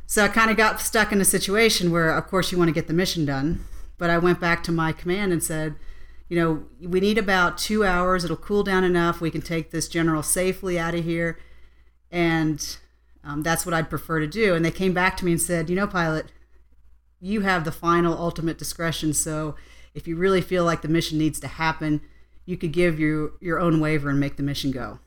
so 0.06 0.24
I 0.24 0.27
kind 0.27 0.51
of 0.51 0.58
got 0.58 0.82
stuck 0.82 1.12
in 1.12 1.22
a 1.22 1.25
situation 1.25 1.91
where, 1.91 2.10
of 2.10 2.27
course, 2.27 2.51
you 2.51 2.58
want 2.58 2.70
to 2.70 2.74
get 2.74 2.88
the 2.88 2.94
mission 2.94 3.25
done. 3.25 3.65
But 3.98 4.10
I 4.10 4.17
went 4.17 4.39
back 4.39 4.63
to 4.63 4.72
my 4.72 4.91
command 4.91 5.34
and 5.34 5.44
said, 5.44 5.75
you 6.29 6.38
know, 6.38 6.65
we 6.82 7.00
need 7.00 7.17
about 7.17 7.58
two 7.58 7.86
hours. 7.86 8.24
It'll 8.24 8.36
cool 8.36 8.63
down 8.63 8.84
enough. 8.84 9.22
We 9.22 9.32
can 9.32 9.41
take 9.41 9.72
this 9.72 9.88
general 9.88 10.24
safely 10.24 10.77
out 10.77 10.94
of 10.94 11.03
here. 11.03 11.39
And 12.12 12.77
um, 13.24 13.44
that's 13.44 13.65
what 13.65 13.74
I'd 13.74 13.89
prefer 13.89 14.20
to 14.20 14.27
do. 14.27 14.53
And 14.53 14.63
they 14.63 14.72
came 14.72 14.94
back 14.94 15.17
to 15.17 15.25
me 15.25 15.32
and 15.32 15.41
said, 15.41 15.70
you 15.70 15.75
know, 15.75 15.88
pilot, 15.88 16.27
you 17.20 17.41
have 17.41 17.63
the 17.63 17.72
final 17.72 18.17
ultimate 18.17 18.58
discretion. 18.58 19.13
So 19.13 19.56
if 19.94 20.08
you 20.08 20.15
really 20.15 20.41
feel 20.41 20.63
like 20.63 20.82
the 20.82 20.88
mission 20.88 21.17
needs 21.17 21.39
to 21.39 21.48
happen, 21.48 22.01
you 22.48 22.58
could 22.58 22.72
give 22.72 23.00
your, 23.00 23.34
your 23.39 23.60
own 23.60 23.80
waiver 23.80 24.10
and 24.10 24.20
make 24.20 24.38
the 24.38 24.44
mission 24.44 24.72
go. 24.72 24.98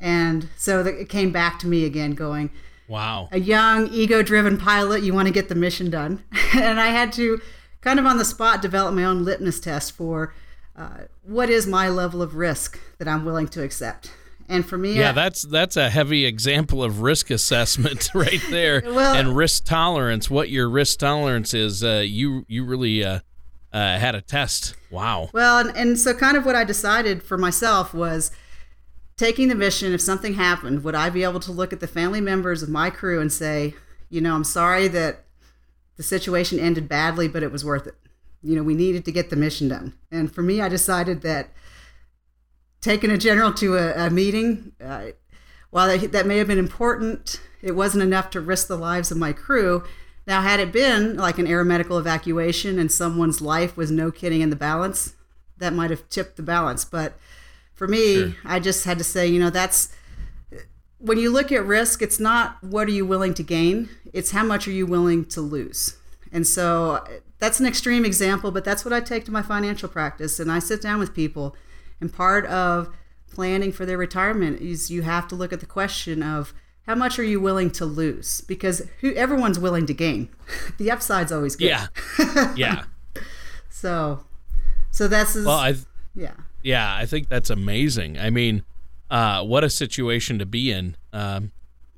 And 0.00 0.48
so 0.56 0.82
the, 0.82 1.02
it 1.02 1.08
came 1.08 1.30
back 1.30 1.60
to 1.60 1.68
me 1.68 1.84
again, 1.84 2.12
going, 2.12 2.50
Wow. 2.88 3.28
A 3.30 3.38
young, 3.38 3.88
ego 3.88 4.22
driven 4.22 4.56
pilot, 4.56 5.02
you 5.02 5.12
want 5.12 5.28
to 5.28 5.34
get 5.34 5.48
the 5.48 5.54
mission 5.54 5.90
done. 5.90 6.24
and 6.54 6.80
I 6.80 6.88
had 6.88 7.12
to 7.12 7.40
kind 7.82 8.00
of 8.00 8.06
on 8.06 8.16
the 8.16 8.24
spot 8.24 8.62
develop 8.62 8.94
my 8.94 9.04
own 9.04 9.24
litmus 9.24 9.60
test 9.60 9.92
for 9.92 10.34
uh, 10.74 11.02
what 11.22 11.50
is 11.50 11.66
my 11.66 11.88
level 11.88 12.22
of 12.22 12.34
risk 12.34 12.80
that 12.98 13.06
I'm 13.06 13.24
willing 13.24 13.46
to 13.48 13.62
accept. 13.62 14.10
And 14.48 14.66
for 14.66 14.78
me, 14.78 14.94
yeah, 14.94 15.10
I, 15.10 15.12
that's 15.12 15.42
that's 15.42 15.76
a 15.76 15.90
heavy 15.90 16.24
example 16.24 16.82
of 16.82 17.02
risk 17.02 17.28
assessment 17.28 18.08
right 18.14 18.40
there, 18.48 18.82
well, 18.86 19.14
and 19.14 19.36
risk 19.36 19.66
tolerance. 19.66 20.30
What 20.30 20.48
your 20.48 20.70
risk 20.70 21.00
tolerance 21.00 21.52
is, 21.52 21.84
uh, 21.84 22.02
you 22.06 22.46
you 22.48 22.64
really 22.64 23.04
uh, 23.04 23.20
uh, 23.72 23.98
had 23.98 24.14
a 24.14 24.20
test. 24.20 24.74
Wow. 24.90 25.30
Well, 25.32 25.58
and, 25.58 25.76
and 25.76 25.98
so 25.98 26.14
kind 26.14 26.36
of 26.36 26.46
what 26.46 26.56
I 26.56 26.64
decided 26.64 27.22
for 27.22 27.36
myself 27.38 27.92
was 27.92 28.30
taking 29.16 29.48
the 29.48 29.54
mission, 29.54 29.92
if 29.92 30.00
something 30.00 30.34
happened, 30.34 30.84
would 30.84 30.94
I 30.94 31.10
be 31.10 31.24
able 31.24 31.40
to 31.40 31.52
look 31.52 31.72
at 31.72 31.80
the 31.80 31.86
family 31.86 32.20
members 32.20 32.62
of 32.62 32.68
my 32.68 32.88
crew 32.88 33.20
and 33.20 33.32
say, 33.32 33.74
you 34.08 34.20
know, 34.20 34.34
I'm 34.34 34.44
sorry 34.44 34.88
that 34.88 35.24
the 35.96 36.02
situation 36.02 36.58
ended 36.58 36.88
badly, 36.88 37.28
but 37.28 37.42
it 37.42 37.52
was 37.52 37.64
worth 37.64 37.86
it. 37.86 37.94
You 38.42 38.54
know, 38.54 38.62
we 38.62 38.74
needed 38.74 39.04
to 39.04 39.12
get 39.12 39.30
the 39.30 39.36
mission 39.36 39.68
done. 39.68 39.94
And 40.12 40.32
for 40.32 40.42
me, 40.42 40.60
I 40.60 40.68
decided 40.68 41.22
that 41.22 41.50
taking 42.80 43.10
a 43.10 43.18
general 43.18 43.52
to 43.54 43.76
a, 43.76 44.06
a 44.06 44.10
meeting, 44.10 44.72
uh, 44.82 45.06
while 45.70 45.88
that, 45.88 46.12
that 46.12 46.26
may 46.26 46.38
have 46.38 46.46
been 46.46 46.58
important, 46.58 47.40
it 47.60 47.72
wasn't 47.72 48.04
enough 48.04 48.30
to 48.30 48.40
risk 48.40 48.68
the 48.68 48.76
lives 48.76 49.10
of 49.10 49.18
my 49.18 49.32
crew. 49.32 49.82
Now, 50.28 50.42
had 50.42 50.60
it 50.60 50.70
been 50.70 51.16
like 51.16 51.38
an 51.38 51.46
air 51.46 51.64
medical 51.64 51.98
evacuation 51.98 52.78
and 52.78 52.92
someone's 52.92 53.40
life 53.40 53.78
was 53.78 53.90
no 53.90 54.10
kidding 54.10 54.42
in 54.42 54.50
the 54.50 54.56
balance, 54.56 55.14
that 55.56 55.72
might 55.72 55.88
have 55.88 56.06
tipped 56.10 56.36
the 56.36 56.42
balance. 56.42 56.84
But 56.84 57.18
for 57.72 57.88
me, 57.88 58.14
sure. 58.14 58.34
I 58.44 58.60
just 58.60 58.84
had 58.84 58.98
to 58.98 59.04
say, 59.04 59.26
you 59.26 59.40
know, 59.40 59.48
that's 59.48 59.88
when 60.98 61.16
you 61.16 61.30
look 61.30 61.50
at 61.50 61.64
risk, 61.64 62.02
it's 62.02 62.20
not 62.20 62.62
what 62.62 62.88
are 62.88 62.92
you 62.92 63.06
willing 63.06 63.32
to 63.34 63.42
gain, 63.42 63.88
it's 64.12 64.32
how 64.32 64.44
much 64.44 64.68
are 64.68 64.72
you 64.72 64.84
willing 64.84 65.24
to 65.26 65.40
lose. 65.40 65.96
And 66.30 66.46
so 66.46 67.02
that's 67.38 67.58
an 67.58 67.66
extreme 67.66 68.04
example, 68.04 68.50
but 68.50 68.64
that's 68.64 68.84
what 68.84 68.92
I 68.92 69.00
take 69.00 69.24
to 69.24 69.30
my 69.30 69.42
financial 69.42 69.88
practice. 69.88 70.38
And 70.38 70.52
I 70.52 70.58
sit 70.58 70.82
down 70.82 70.98
with 70.98 71.14
people, 71.14 71.56
and 72.02 72.12
part 72.12 72.44
of 72.46 72.94
planning 73.32 73.72
for 73.72 73.86
their 73.86 73.96
retirement 73.96 74.60
is 74.60 74.90
you 74.90 75.02
have 75.02 75.26
to 75.28 75.34
look 75.34 75.54
at 75.54 75.60
the 75.60 75.66
question 75.66 76.22
of 76.22 76.52
how 76.88 76.94
much 76.94 77.18
are 77.18 77.24
you 77.24 77.38
willing 77.38 77.70
to 77.72 77.84
lose? 77.84 78.40
Because 78.40 78.80
who, 79.02 79.12
everyone's 79.12 79.58
willing 79.58 79.84
to 79.86 79.94
gain. 79.94 80.30
the 80.78 80.90
upside's 80.90 81.30
always 81.30 81.54
good. 81.54 81.68
Yeah. 81.68 81.86
Yeah. 82.56 82.84
so, 83.68 84.24
so 84.90 85.06
that's 85.06 85.34
well, 85.36 85.50
I 85.50 85.74
yeah. 86.14 86.32
Yeah, 86.62 86.92
I 86.92 87.04
think 87.04 87.28
that's 87.28 87.50
amazing. 87.50 88.18
I 88.18 88.30
mean, 88.30 88.64
uh, 89.10 89.44
what 89.44 89.64
a 89.64 89.70
situation 89.70 90.38
to 90.38 90.46
be 90.46 90.72
in. 90.72 90.96
Um, 91.12 91.52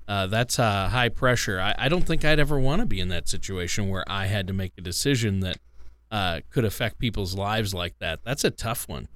uh, 0.08 0.26
that's 0.26 0.58
uh, 0.58 0.88
high 0.88 1.08
pressure. 1.08 1.60
I, 1.60 1.74
I, 1.78 1.88
don't 1.88 2.04
think 2.04 2.24
I'd 2.24 2.40
ever 2.40 2.58
want 2.58 2.80
to 2.80 2.86
be 2.86 2.98
in 2.98 3.08
that 3.08 3.28
situation 3.28 3.88
where 3.88 4.04
I 4.08 4.26
had 4.26 4.48
to 4.48 4.52
make 4.52 4.72
a 4.76 4.80
decision 4.80 5.38
that 5.40 5.58
uh, 6.10 6.40
could 6.50 6.64
affect 6.64 6.98
people's 6.98 7.36
lives 7.36 7.72
like 7.72 7.96
that. 8.00 8.20
That's 8.24 8.42
a 8.42 8.50
tough 8.50 8.88
one. 8.88 9.06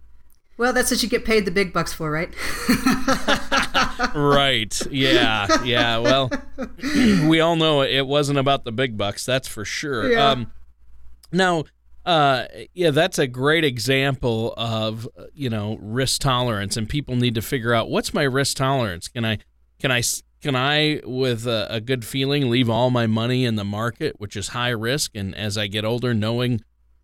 Well, 0.56 0.73
that's 0.73 0.90
what 0.90 1.02
you 1.02 1.08
get 1.08 1.25
paid 1.25 1.44
the 1.44 1.50
big 1.50 1.73
bucks 1.73 1.92
for, 1.92 2.11
right? 2.11 2.32
right. 4.14 4.80
Yeah. 4.90 5.64
Yeah. 5.64 5.99
Well, 5.99 6.30
we 7.28 7.40
all 7.40 7.56
know 7.56 7.82
it 7.82 8.06
wasn't 8.06 8.38
about 8.38 8.64
the 8.64 8.73
big 8.73 8.96
bucks. 8.96 9.26
That's 9.26 9.49
for 9.49 9.64
sure. 9.64 10.11
Yeah. 10.11 10.30
Um, 10.30 10.52
now, 11.32 11.64
uh, 12.06 12.46
yeah, 12.75 12.90
that's 12.90 13.18
a 13.18 13.26
great 13.26 13.64
example 13.64 14.54
of 14.56 15.08
you 15.32 15.50
know 15.50 15.78
risk 15.80 16.20
tolerance, 16.20 16.76
and 16.76 16.88
people 16.88 17.16
need 17.16 17.34
to 17.34 17.42
figure 17.42 17.73
out 17.73 17.90
what's 17.90 18.14
my 18.14 18.23
risk 18.23 18.56
tolerance. 18.56 19.08
Can 19.08 19.25
I, 19.25 19.38
can 19.80 19.90
I 19.90 20.02
can 20.44 20.54
I, 20.54 21.00
with 21.06 21.46
a, 21.46 21.66
a, 21.70 21.80
good 21.80 22.04
feeling, 22.04 22.50
leave 22.50 22.68
all 22.68 22.90
my 22.90 23.06
money 23.06 23.46
in 23.46 23.56
the 23.56 23.64
market, 23.64 24.20
which 24.20 24.37
is 24.37 24.49
high 24.49 24.68
risk? 24.68 25.12
And 25.14 25.34
as 25.34 25.56
I 25.56 25.68
get 25.68 25.87
older, 25.87 26.12
knowing 26.12 26.61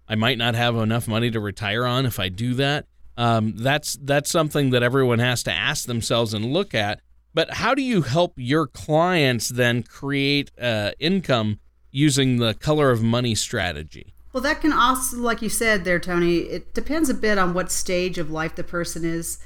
I 0.07 0.15
might 0.15 0.37
not 0.37 0.55
have 0.55 0.77
enough 0.77 1.09
money 1.09 1.31
to 1.31 1.41
retire 1.41 1.87
on 1.87 2.05
if 2.05 2.21
I 2.21 2.29
do 2.29 2.53
that, 2.55 2.85
um, 3.17 3.55
that's 3.57 3.99
that's 4.01 4.31
something 4.31 4.71
that 4.71 4.83
everyone 4.83 5.19
has 5.19 5.43
to 5.45 5.53
ask 5.53 5.87
themselves 5.87 6.35
and 6.35 6.53
look 6.53 6.75
at. 6.75 7.01
But 7.33 7.55
how 7.55 7.75
do 7.75 7.83
you 7.83 8.03
help 8.03 8.35
your 8.37 8.67
clients 8.67 9.51
then 9.51 9.83
create 9.83 10.51
uh, 10.61 10.93
income 10.99 11.61
using 11.93 12.39
the 12.39 12.55
color 12.55 12.91
of 12.91 13.03
money 13.03 13.35
strategy? 13.35 14.15
Well, 14.33 14.43
that 14.43 14.61
can 14.61 14.73
also, 14.73 15.19
like 15.19 15.43
you 15.43 15.49
said 15.49 15.85
there, 15.85 15.99
Tony, 15.99 16.39
it 16.39 16.73
depends 16.73 17.09
a 17.09 17.15
bit 17.15 17.39
on 17.39 17.53
what 17.55 17.71
stage 17.71 18.19
of 18.19 18.31
life 18.31 18.55
the 18.55 18.65
person 18.65 19.05
is 19.05 19.39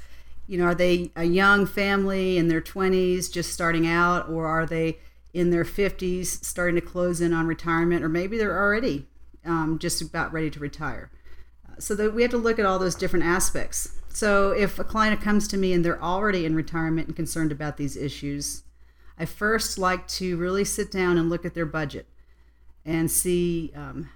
you 0.47 0.57
know, 0.57 0.65
are 0.65 0.75
they 0.75 1.11
a 1.15 1.23
young 1.23 1.65
family 1.65 2.37
in 2.37 2.47
their 2.47 2.61
20s 2.61 3.31
just 3.31 3.51
starting 3.51 3.87
out, 3.87 4.29
or 4.29 4.45
are 4.45 4.65
they 4.65 4.99
in 5.33 5.49
their 5.49 5.63
50s 5.63 6.43
starting 6.43 6.75
to 6.75 6.81
close 6.81 7.19
in 7.19 7.33
on 7.33 7.47
retirement, 7.47 8.03
or 8.03 8.09
maybe 8.09 8.37
they're 8.37 8.57
already 8.57 9.07
um, 9.43 9.79
just 9.79 10.01
about 10.01 10.31
ready 10.31 10.49
to 10.51 10.59
retire? 10.59 11.09
So 11.79 11.95
that 11.95 12.13
we 12.13 12.21
have 12.21 12.31
to 12.31 12.37
look 12.37 12.59
at 12.59 12.65
all 12.65 12.79
those 12.79 12.95
different 12.95 13.25
aspects. 13.25 13.91
So 14.09 14.51
if 14.51 14.79
a 14.79 14.83
client 14.83 15.21
comes 15.21 15.47
to 15.49 15.57
me 15.57 15.73
and 15.73 15.83
they're 15.83 16.01
already 16.01 16.45
in 16.45 16.55
retirement 16.55 17.07
and 17.07 17.15
concerned 17.15 17.51
about 17.51 17.77
these 17.77 17.97
issues, 17.97 18.63
I 19.19 19.25
first 19.25 19.77
like 19.77 20.07
to 20.09 20.37
really 20.37 20.63
sit 20.63 20.91
down 20.91 21.17
and 21.17 21.29
look 21.29 21.45
at 21.45 21.53
their 21.53 21.65
budget 21.65 22.07
and 22.85 23.11
see 23.11 23.71
um, 23.75 24.09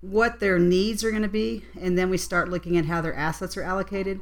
what 0.00 0.40
their 0.40 0.58
needs 0.58 1.04
are 1.04 1.10
going 1.10 1.22
to 1.22 1.28
be, 1.28 1.64
and 1.80 1.96
then 1.96 2.10
we 2.10 2.18
start 2.18 2.48
looking 2.48 2.76
at 2.76 2.86
how 2.86 3.00
their 3.00 3.14
assets 3.14 3.56
are 3.56 3.62
allocated 3.62 4.20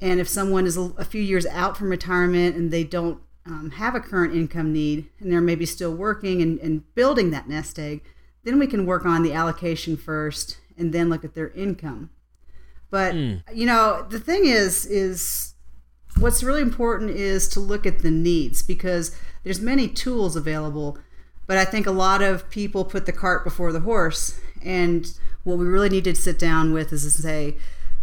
and 0.00 0.20
if 0.20 0.28
someone 0.28 0.66
is 0.66 0.76
a, 0.76 0.92
a 0.98 1.04
few 1.04 1.22
years 1.22 1.46
out 1.46 1.76
from 1.76 1.88
retirement 1.88 2.56
and 2.56 2.70
they 2.70 2.84
don't 2.84 3.20
um, 3.46 3.70
have 3.72 3.94
a 3.94 4.00
current 4.00 4.34
income 4.34 4.72
need 4.72 5.08
and 5.20 5.30
they're 5.32 5.40
maybe 5.40 5.66
still 5.66 5.94
working 5.94 6.42
and, 6.42 6.58
and 6.60 6.94
building 6.94 7.30
that 7.30 7.48
nest 7.48 7.78
egg, 7.78 8.02
then 8.44 8.58
we 8.58 8.66
can 8.66 8.86
work 8.86 9.04
on 9.04 9.22
the 9.22 9.32
allocation 9.32 9.96
first 9.96 10.58
and 10.76 10.92
then 10.92 11.08
look 11.08 11.24
at 11.24 11.34
their 11.34 11.48
income. 11.50 12.10
But 12.90 13.14
mm. 13.14 13.42
you 13.52 13.66
know, 13.66 14.06
the 14.08 14.20
thing 14.20 14.46
is, 14.46 14.86
is 14.86 15.54
what's 16.18 16.42
really 16.42 16.62
important 16.62 17.10
is 17.10 17.48
to 17.48 17.60
look 17.60 17.86
at 17.86 18.00
the 18.00 18.10
needs 18.10 18.62
because 18.62 19.16
there's 19.42 19.60
many 19.60 19.88
tools 19.88 20.36
available. 20.36 20.98
But 21.46 21.58
I 21.58 21.64
think 21.64 21.86
a 21.86 21.92
lot 21.92 22.22
of 22.22 22.48
people 22.50 22.84
put 22.84 23.06
the 23.06 23.12
cart 23.12 23.44
before 23.44 23.72
the 23.72 23.80
horse. 23.80 24.40
And 24.62 25.06
what 25.42 25.58
we 25.58 25.66
really 25.66 25.90
need 25.90 26.04
to 26.04 26.14
sit 26.14 26.38
down 26.38 26.72
with 26.72 26.92
is 26.92 27.02
to 27.02 27.10
say, 27.10 27.56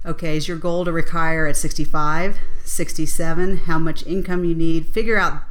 okay, 0.05 0.38
is 0.38 0.48
your 0.48 0.57
goal 0.57 0.86
to 0.86 0.91
retire 0.91 1.48
at 1.48 1.57
65, 1.57 2.38
67? 2.65 3.57
How 3.57 3.79
much 3.79 4.05
income 4.05 4.45
you 4.45 4.55
need? 4.55 4.88
Figure 4.88 5.17
out 5.17 5.41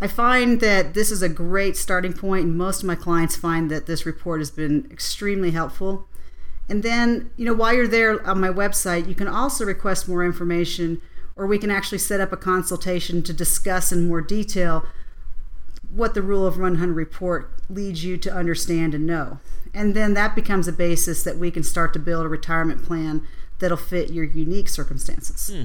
I 0.00 0.08
find 0.08 0.60
that 0.60 0.92
this 0.92 1.10
is 1.10 1.22
a 1.22 1.28
great 1.28 1.76
starting 1.76 2.12
point, 2.12 2.44
and 2.44 2.58
most 2.58 2.82
of 2.82 2.86
my 2.86 2.96
clients 2.96 3.36
find 3.36 3.70
that 3.70 3.86
this 3.86 4.04
report 4.04 4.40
has 4.40 4.50
been 4.50 4.88
extremely 4.90 5.52
helpful. 5.52 6.08
And 6.68 6.82
then, 6.82 7.30
you 7.36 7.46
know, 7.46 7.54
while 7.54 7.72
you're 7.72 7.88
there 7.88 8.26
on 8.26 8.40
my 8.40 8.48
website, 8.48 9.08
you 9.08 9.14
can 9.14 9.28
also 9.28 9.64
request 9.64 10.08
more 10.08 10.24
information, 10.24 11.00
or 11.34 11.46
we 11.46 11.58
can 11.58 11.70
actually 11.70 11.98
set 11.98 12.20
up 12.20 12.32
a 12.32 12.36
consultation 12.36 13.22
to 13.22 13.32
discuss 13.32 13.92
in 13.92 14.08
more 14.08 14.20
detail 14.20 14.84
what 15.90 16.12
the 16.14 16.22
Rule 16.22 16.46
of 16.46 16.58
100 16.58 16.92
report 16.92 17.52
leads 17.70 18.04
you 18.04 18.18
to 18.18 18.34
understand 18.34 18.94
and 18.94 19.06
know. 19.06 19.38
And 19.76 19.94
then 19.94 20.14
that 20.14 20.34
becomes 20.34 20.66
a 20.66 20.72
basis 20.72 21.22
that 21.24 21.36
we 21.36 21.50
can 21.50 21.62
start 21.62 21.92
to 21.92 21.98
build 21.98 22.24
a 22.24 22.28
retirement 22.28 22.82
plan 22.82 23.28
that'll 23.58 23.76
fit 23.76 24.10
your 24.10 24.24
unique 24.24 24.70
circumstances. 24.70 25.54
Hmm. 25.54 25.64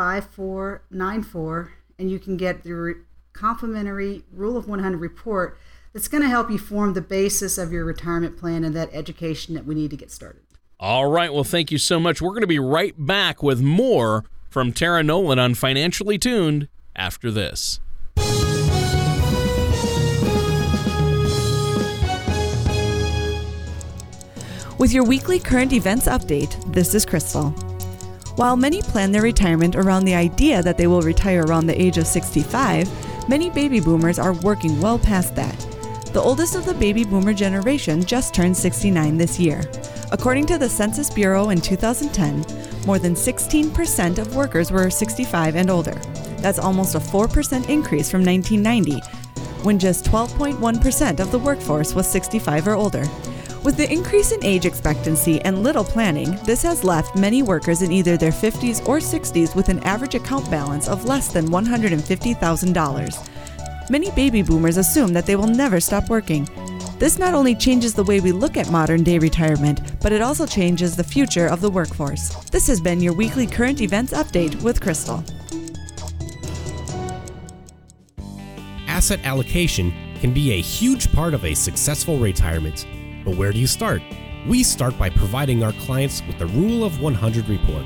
5494 0.00 1.72
and 1.98 2.10
you 2.10 2.18
can 2.18 2.38
get 2.38 2.62
the 2.62 2.94
complimentary 3.34 4.22
Rule 4.32 4.56
of 4.56 4.66
100 4.66 4.96
report 4.96 5.58
that's 5.92 6.08
going 6.08 6.22
to 6.22 6.28
help 6.28 6.50
you 6.50 6.56
form 6.56 6.94
the 6.94 7.02
basis 7.02 7.58
of 7.58 7.70
your 7.70 7.84
retirement 7.84 8.38
plan 8.38 8.64
and 8.64 8.74
that 8.74 8.88
education 8.94 9.54
that 9.56 9.66
we 9.66 9.74
need 9.74 9.90
to 9.90 9.98
get 9.98 10.10
started. 10.10 10.40
All 10.78 11.10
right. 11.10 11.30
Well, 11.30 11.44
thank 11.44 11.70
you 11.70 11.76
so 11.76 12.00
much. 12.00 12.22
We're 12.22 12.30
going 12.30 12.40
to 12.40 12.46
be 12.46 12.58
right 12.58 12.94
back 12.96 13.42
with 13.42 13.60
more 13.60 14.24
from 14.48 14.72
Tara 14.72 15.02
Nolan 15.02 15.38
on 15.38 15.54
Financially 15.54 16.16
Tuned 16.16 16.68
after 16.96 17.30
this. 17.30 17.78
With 24.78 24.94
your 24.94 25.04
weekly 25.04 25.38
current 25.38 25.74
events 25.74 26.06
update, 26.06 26.72
this 26.72 26.94
is 26.94 27.04
Crystal. 27.04 27.54
While 28.40 28.56
many 28.56 28.80
plan 28.80 29.12
their 29.12 29.20
retirement 29.20 29.76
around 29.76 30.06
the 30.06 30.14
idea 30.14 30.62
that 30.62 30.78
they 30.78 30.86
will 30.86 31.02
retire 31.02 31.44
around 31.44 31.66
the 31.66 31.80
age 31.80 31.98
of 31.98 32.06
65, 32.06 32.88
Many 33.30 33.48
baby 33.48 33.78
boomers 33.78 34.18
are 34.18 34.32
working 34.32 34.80
well 34.80 34.98
past 34.98 35.36
that. 35.36 35.56
The 36.12 36.20
oldest 36.20 36.56
of 36.56 36.64
the 36.64 36.74
baby 36.74 37.04
boomer 37.04 37.32
generation 37.32 38.02
just 38.02 38.34
turned 38.34 38.56
69 38.56 39.16
this 39.16 39.38
year. 39.38 39.62
According 40.10 40.46
to 40.46 40.58
the 40.58 40.68
Census 40.68 41.08
Bureau 41.10 41.50
in 41.50 41.60
2010, 41.60 42.86
more 42.86 42.98
than 42.98 43.14
16% 43.14 44.18
of 44.18 44.34
workers 44.34 44.72
were 44.72 44.90
65 44.90 45.54
and 45.54 45.70
older. 45.70 45.94
That's 46.38 46.58
almost 46.58 46.96
a 46.96 46.98
4% 46.98 47.68
increase 47.68 48.10
from 48.10 48.24
1990, 48.24 48.98
when 49.62 49.78
just 49.78 50.06
12.1% 50.06 51.20
of 51.20 51.30
the 51.30 51.38
workforce 51.38 51.94
was 51.94 52.08
65 52.08 52.66
or 52.66 52.74
older. 52.74 53.04
With 53.62 53.76
the 53.76 53.92
increase 53.92 54.32
in 54.32 54.42
age 54.42 54.64
expectancy 54.64 55.38
and 55.42 55.62
little 55.62 55.84
planning, 55.84 56.38
this 56.44 56.62
has 56.62 56.82
left 56.82 57.14
many 57.14 57.42
workers 57.42 57.82
in 57.82 57.92
either 57.92 58.16
their 58.16 58.30
50s 58.30 58.88
or 58.88 59.00
60s 59.00 59.54
with 59.54 59.68
an 59.68 59.80
average 59.80 60.14
account 60.14 60.50
balance 60.50 60.88
of 60.88 61.04
less 61.04 61.30
than 61.30 61.48
$150,000. 61.48 63.90
Many 63.90 64.10
baby 64.12 64.40
boomers 64.40 64.78
assume 64.78 65.12
that 65.12 65.26
they 65.26 65.36
will 65.36 65.46
never 65.46 65.78
stop 65.78 66.08
working. 66.08 66.48
This 66.98 67.18
not 67.18 67.34
only 67.34 67.54
changes 67.54 67.92
the 67.92 68.04
way 68.04 68.20
we 68.20 68.32
look 68.32 68.56
at 68.56 68.70
modern 68.70 69.02
day 69.02 69.18
retirement, 69.18 70.00
but 70.00 70.12
it 70.12 70.22
also 70.22 70.46
changes 70.46 70.96
the 70.96 71.04
future 71.04 71.46
of 71.46 71.60
the 71.60 71.70
workforce. 71.70 72.30
This 72.46 72.66
has 72.66 72.80
been 72.80 73.02
your 73.02 73.12
weekly 73.12 73.46
current 73.46 73.82
events 73.82 74.14
update 74.14 74.58
with 74.62 74.80
Crystal. 74.80 75.22
Asset 78.86 79.20
allocation 79.22 79.92
can 80.18 80.32
be 80.32 80.52
a 80.52 80.62
huge 80.62 81.12
part 81.12 81.34
of 81.34 81.44
a 81.44 81.52
successful 81.52 82.18
retirement. 82.18 82.86
But 83.24 83.36
where 83.36 83.52
do 83.52 83.58
you 83.58 83.66
start? 83.66 84.02
We 84.46 84.62
start 84.62 84.96
by 84.98 85.10
providing 85.10 85.62
our 85.62 85.72
clients 85.72 86.22
with 86.26 86.38
the 86.38 86.46
Rule 86.46 86.84
of 86.84 87.00
100 87.00 87.48
report. 87.48 87.84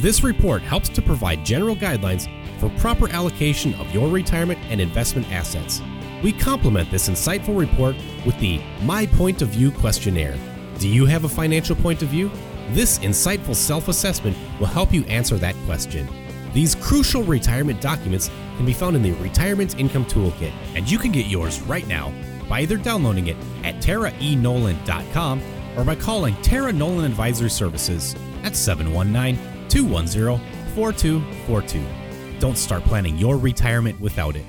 This 0.00 0.24
report 0.24 0.62
helps 0.62 0.88
to 0.90 1.02
provide 1.02 1.44
general 1.44 1.76
guidelines 1.76 2.28
for 2.58 2.70
proper 2.80 3.08
allocation 3.10 3.74
of 3.74 3.92
your 3.94 4.08
retirement 4.08 4.58
and 4.68 4.80
investment 4.80 5.30
assets. 5.30 5.80
We 6.22 6.32
complement 6.32 6.90
this 6.90 7.08
insightful 7.08 7.58
report 7.58 7.96
with 8.26 8.38
the 8.40 8.60
My 8.82 9.06
Point 9.06 9.42
of 9.42 9.48
View 9.48 9.70
questionnaire. 9.70 10.36
Do 10.78 10.88
you 10.88 11.06
have 11.06 11.24
a 11.24 11.28
financial 11.28 11.76
point 11.76 12.02
of 12.02 12.08
view? 12.08 12.30
This 12.70 12.98
insightful 13.00 13.54
self 13.54 13.88
assessment 13.88 14.36
will 14.58 14.66
help 14.66 14.92
you 14.92 15.04
answer 15.04 15.36
that 15.36 15.54
question. 15.66 16.08
These 16.52 16.74
crucial 16.76 17.22
retirement 17.22 17.80
documents 17.80 18.30
can 18.56 18.66
be 18.66 18.72
found 18.72 18.96
in 18.96 19.02
the 19.02 19.12
Retirement 19.12 19.78
Income 19.78 20.06
Toolkit, 20.06 20.52
and 20.74 20.90
you 20.90 20.98
can 20.98 21.12
get 21.12 21.26
yours 21.26 21.60
right 21.62 21.86
now 21.86 22.12
by 22.48 22.60
either 22.60 22.76
downloading 22.76 23.28
it 23.28 23.36
at 23.64 23.76
taraenolan.com 23.76 25.42
or 25.76 25.84
by 25.84 25.94
calling 25.94 26.34
Tara 26.42 26.72
Nolan 26.72 27.04
Advisory 27.04 27.50
Services 27.50 28.14
at 28.42 28.56
719 28.56 29.38
210 29.68 30.74
4242. 30.74 32.38
Don't 32.38 32.58
start 32.58 32.82
planning 32.84 33.16
your 33.18 33.36
retirement 33.36 34.00
without 34.00 34.36
it. 34.36 34.44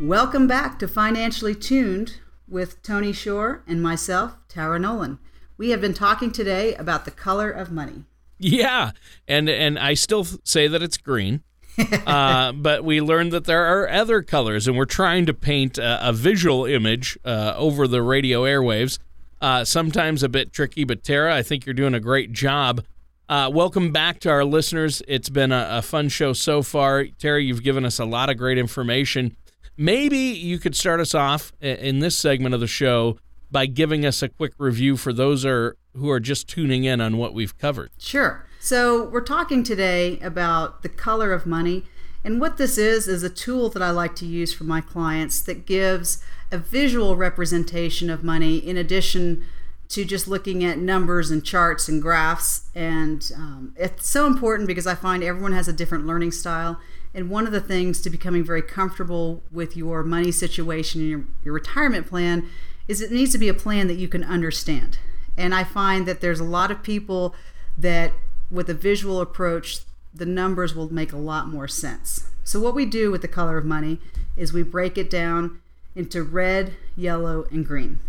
Welcome 0.00 0.46
back 0.46 0.78
to 0.80 0.88
Financially 0.88 1.54
Tuned 1.54 2.20
with 2.48 2.82
Tony 2.82 3.12
Shore 3.12 3.62
and 3.66 3.82
myself, 3.82 4.36
Tara 4.48 4.78
Nolan. 4.78 5.18
We 5.58 5.70
have 5.70 5.80
been 5.80 5.94
talking 5.94 6.30
today 6.30 6.74
about 6.74 7.04
the 7.04 7.10
color 7.10 7.50
of 7.50 7.72
money. 7.72 8.04
Yeah, 8.38 8.90
and 9.26 9.48
and 9.48 9.78
I 9.78 9.94
still 9.94 10.24
say 10.44 10.68
that 10.68 10.82
it's 10.82 10.98
green. 10.98 11.42
uh, 12.06 12.52
but 12.52 12.84
we 12.84 13.00
learned 13.00 13.32
that 13.32 13.44
there 13.44 13.64
are 13.64 13.88
other 13.88 14.22
colors, 14.22 14.66
and 14.66 14.76
we're 14.76 14.84
trying 14.84 15.26
to 15.26 15.34
paint 15.34 15.78
a, 15.78 16.08
a 16.08 16.12
visual 16.12 16.64
image 16.64 17.18
uh, 17.24 17.54
over 17.56 17.86
the 17.86 18.02
radio 18.02 18.42
airwaves. 18.42 18.98
Uh, 19.40 19.64
sometimes 19.64 20.22
a 20.22 20.28
bit 20.28 20.52
tricky, 20.52 20.84
but 20.84 21.04
Tara, 21.04 21.34
I 21.34 21.42
think 21.42 21.66
you're 21.66 21.74
doing 21.74 21.94
a 21.94 22.00
great 22.00 22.32
job 22.32 22.82
uh, 23.28 23.50
welcome 23.52 23.90
back 23.90 24.20
to 24.20 24.30
our 24.30 24.44
listeners. 24.44 25.02
It's 25.08 25.28
been 25.28 25.50
a, 25.50 25.68
a, 25.72 25.82
fun 25.82 26.08
show 26.08 26.32
so 26.32 26.62
far. 26.62 27.06
Terry, 27.18 27.44
you've 27.44 27.64
given 27.64 27.84
us 27.84 27.98
a 27.98 28.04
lot 28.04 28.30
of 28.30 28.38
great 28.38 28.56
information. 28.56 29.36
Maybe 29.76 30.18
you 30.18 30.58
could 30.58 30.76
start 30.76 31.00
us 31.00 31.12
off 31.12 31.52
in 31.60 31.98
this 31.98 32.16
segment 32.16 32.54
of 32.54 32.60
the 32.60 32.68
show 32.68 33.18
by 33.50 33.66
giving 33.66 34.06
us 34.06 34.22
a 34.22 34.28
quick 34.28 34.52
review 34.58 34.96
for 34.96 35.12
those 35.12 35.44
are, 35.44 35.76
who 35.96 36.08
are 36.08 36.20
just 36.20 36.48
tuning 36.48 36.84
in 36.84 37.00
on 37.00 37.16
what 37.16 37.34
we've 37.34 37.58
covered. 37.58 37.90
Sure. 37.98 38.46
So, 38.66 39.04
we're 39.04 39.20
talking 39.20 39.62
today 39.62 40.18
about 40.18 40.82
the 40.82 40.88
color 40.88 41.32
of 41.32 41.46
money. 41.46 41.84
And 42.24 42.40
what 42.40 42.56
this 42.56 42.76
is, 42.76 43.06
is 43.06 43.22
a 43.22 43.30
tool 43.30 43.68
that 43.68 43.80
I 43.80 43.92
like 43.92 44.16
to 44.16 44.26
use 44.26 44.52
for 44.52 44.64
my 44.64 44.80
clients 44.80 45.40
that 45.42 45.66
gives 45.66 46.20
a 46.50 46.58
visual 46.58 47.14
representation 47.14 48.10
of 48.10 48.24
money 48.24 48.56
in 48.58 48.76
addition 48.76 49.44
to 49.90 50.04
just 50.04 50.26
looking 50.26 50.64
at 50.64 50.78
numbers 50.78 51.30
and 51.30 51.44
charts 51.44 51.88
and 51.88 52.02
graphs. 52.02 52.68
And 52.74 53.30
um, 53.36 53.72
it's 53.76 54.08
so 54.08 54.26
important 54.26 54.66
because 54.66 54.88
I 54.88 54.96
find 54.96 55.22
everyone 55.22 55.52
has 55.52 55.68
a 55.68 55.72
different 55.72 56.04
learning 56.04 56.32
style. 56.32 56.80
And 57.14 57.30
one 57.30 57.46
of 57.46 57.52
the 57.52 57.60
things 57.60 58.00
to 58.00 58.10
becoming 58.10 58.42
very 58.42 58.62
comfortable 58.62 59.44
with 59.52 59.76
your 59.76 60.02
money 60.02 60.32
situation 60.32 61.02
and 61.02 61.08
your, 61.08 61.24
your 61.44 61.54
retirement 61.54 62.08
plan 62.08 62.48
is 62.88 63.00
it 63.00 63.12
needs 63.12 63.30
to 63.30 63.38
be 63.38 63.48
a 63.48 63.54
plan 63.54 63.86
that 63.86 63.94
you 63.94 64.08
can 64.08 64.24
understand. 64.24 64.98
And 65.36 65.54
I 65.54 65.62
find 65.62 66.04
that 66.08 66.20
there's 66.20 66.40
a 66.40 66.44
lot 66.44 66.72
of 66.72 66.82
people 66.82 67.32
that, 67.78 68.12
with 68.50 68.68
a 68.70 68.74
visual 68.74 69.20
approach, 69.20 69.80
the 70.14 70.26
numbers 70.26 70.74
will 70.74 70.92
make 70.92 71.12
a 71.12 71.18
lot 71.18 71.48
more 71.48 71.68
sense. 71.68 72.28
So, 72.44 72.60
what 72.60 72.74
we 72.74 72.86
do 72.86 73.10
with 73.10 73.22
the 73.22 73.28
color 73.28 73.58
of 73.58 73.64
money 73.64 73.98
is 74.36 74.52
we 74.52 74.62
break 74.62 74.96
it 74.96 75.10
down 75.10 75.60
into 75.94 76.22
red, 76.22 76.74
yellow, 76.96 77.46
and 77.50 77.66
green. 77.66 78.00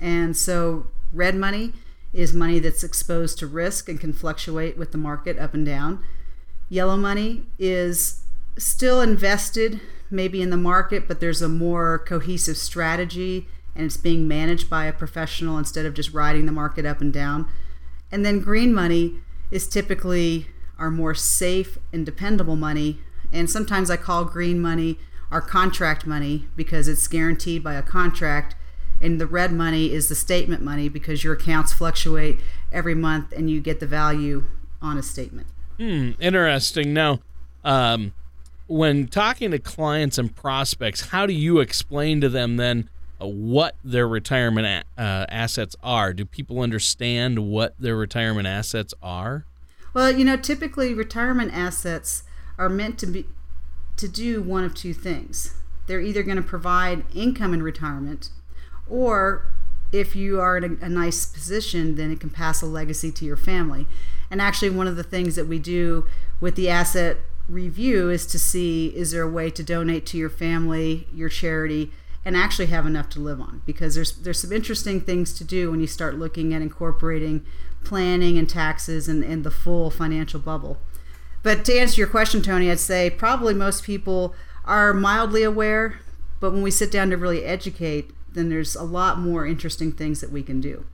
And 0.00 0.36
so, 0.36 0.86
Red 1.12 1.36
money 1.36 1.72
is 2.12 2.32
money 2.32 2.58
that's 2.58 2.82
exposed 2.82 3.38
to 3.38 3.46
risk 3.46 3.88
and 3.88 4.00
can 4.00 4.12
fluctuate 4.12 4.78
with 4.78 4.92
the 4.92 4.98
market 4.98 5.38
up 5.38 5.54
and 5.54 5.64
down. 5.64 6.02
Yellow 6.68 6.96
money 6.96 7.44
is 7.58 8.22
still 8.58 9.00
invested 9.00 9.80
maybe 10.10 10.42
in 10.42 10.50
the 10.50 10.56
market, 10.56 11.06
but 11.06 11.20
there's 11.20 11.42
a 11.42 11.48
more 11.48 11.98
cohesive 11.98 12.56
strategy 12.56 13.46
and 13.74 13.86
it's 13.86 13.96
being 13.96 14.28
managed 14.28 14.68
by 14.68 14.84
a 14.84 14.92
professional 14.92 15.58
instead 15.58 15.86
of 15.86 15.94
just 15.94 16.12
riding 16.12 16.44
the 16.44 16.52
market 16.52 16.84
up 16.84 17.00
and 17.00 17.12
down. 17.12 17.48
And 18.10 18.24
then 18.24 18.40
green 18.40 18.74
money 18.74 19.16
is 19.52 19.68
typically 19.68 20.48
our 20.78 20.90
more 20.90 21.14
safe 21.14 21.78
and 21.92 22.04
dependable 22.04 22.56
money. 22.56 22.98
And 23.32 23.48
sometimes 23.48 23.88
I 23.88 23.96
call 23.96 24.24
green 24.24 24.60
money 24.60 24.98
our 25.30 25.40
contract 25.40 26.06
money 26.06 26.46
because 26.56 26.88
it's 26.88 27.06
guaranteed 27.06 27.62
by 27.62 27.74
a 27.74 27.82
contract 27.82 28.56
and 29.02 29.20
the 29.20 29.26
red 29.26 29.52
money 29.52 29.92
is 29.92 30.08
the 30.08 30.14
statement 30.14 30.62
money 30.62 30.88
because 30.88 31.24
your 31.24 31.34
accounts 31.34 31.72
fluctuate 31.72 32.38
every 32.70 32.94
month 32.94 33.32
and 33.32 33.50
you 33.50 33.60
get 33.60 33.80
the 33.80 33.86
value 33.86 34.44
on 34.80 34.96
a 34.96 35.02
statement. 35.02 35.48
Hmm, 35.76 36.12
interesting. 36.20 36.94
Now, 36.94 37.20
um, 37.64 38.14
when 38.68 39.08
talking 39.08 39.50
to 39.50 39.58
clients 39.58 40.18
and 40.18 40.34
prospects, 40.34 41.08
how 41.08 41.26
do 41.26 41.32
you 41.32 41.58
explain 41.58 42.20
to 42.20 42.28
them 42.28 42.56
then 42.56 42.88
what 43.26 43.76
their 43.84 44.08
retirement 44.08 44.66
a- 44.66 45.02
uh, 45.02 45.26
assets 45.28 45.76
are? 45.82 46.12
Do 46.12 46.24
people 46.24 46.60
understand 46.60 47.38
what 47.50 47.74
their 47.78 47.96
retirement 47.96 48.46
assets 48.46 48.94
are? 49.02 49.44
Well, 49.94 50.10
you 50.10 50.24
know, 50.24 50.36
typically 50.36 50.94
retirement 50.94 51.52
assets 51.52 52.22
are 52.58 52.68
meant 52.68 52.98
to 53.00 53.06
be 53.06 53.26
to 53.96 54.08
do 54.08 54.40
one 54.42 54.64
of 54.64 54.74
two 54.74 54.94
things. 54.94 55.54
They're 55.86 56.00
either 56.00 56.22
going 56.22 56.36
to 56.36 56.42
provide 56.42 57.04
income 57.14 57.52
in 57.52 57.62
retirement 57.62 58.30
or 58.88 59.46
if 59.92 60.16
you 60.16 60.40
are 60.40 60.56
in 60.56 60.78
a, 60.82 60.86
a, 60.86 60.88
nice 60.88 61.26
position, 61.26 61.96
then 61.96 62.10
it 62.10 62.18
can 62.18 62.30
pass 62.30 62.62
a 62.62 62.66
legacy 62.66 63.12
to 63.12 63.24
your 63.24 63.36
family. 63.36 63.86
And 64.30 64.40
actually, 64.40 64.70
one 64.70 64.86
of 64.86 64.96
the 64.96 65.02
things 65.02 65.36
that 65.36 65.46
we 65.46 65.58
do 65.58 66.06
with 66.40 66.56
the 66.56 66.70
asset 66.70 67.18
review 67.48 68.08
is 68.08 68.26
to 68.26 68.38
see 68.38 68.86
is 68.96 69.10
there 69.10 69.22
a 69.22 69.30
way 69.30 69.50
to 69.50 69.62
donate 69.62 70.06
to 70.06 70.16
your 70.16 70.30
family, 70.30 71.06
your 71.12 71.28
charity, 71.28 71.92
and 72.24 72.36
actually 72.36 72.66
have 72.66 72.86
enough 72.86 73.08
to 73.10 73.20
live 73.20 73.40
on. 73.40 73.62
Because 73.66 73.94
there's 73.94 74.12
there's 74.12 74.40
some 74.40 74.52
interesting 74.52 75.00
things 75.00 75.32
to 75.34 75.44
do 75.44 75.70
when 75.70 75.80
you 75.80 75.86
start 75.86 76.18
looking 76.18 76.54
at 76.54 76.62
incorporating 76.62 77.44
planning 77.84 78.38
and 78.38 78.48
taxes 78.48 79.08
and, 79.08 79.24
and 79.24 79.44
the 79.44 79.50
full 79.50 79.90
financial 79.90 80.40
bubble. 80.40 80.78
But 81.42 81.64
to 81.64 81.76
answer 81.76 82.00
your 82.00 82.08
question, 82.08 82.42
Tony, 82.42 82.70
I'd 82.70 82.78
say 82.78 83.10
probably 83.10 83.54
most 83.54 83.82
people 83.82 84.34
are 84.64 84.94
mildly 84.94 85.42
aware, 85.42 85.98
but 86.38 86.52
when 86.52 86.62
we 86.62 86.70
sit 86.70 86.92
down 86.92 87.10
to 87.10 87.16
really 87.16 87.44
educate, 87.44 88.10
then 88.32 88.48
there's 88.48 88.76
a 88.76 88.84
lot 88.84 89.18
more 89.18 89.46
interesting 89.46 89.92
things 89.92 90.20
that 90.20 90.30
we 90.30 90.42
can 90.42 90.60
do. 90.60 90.84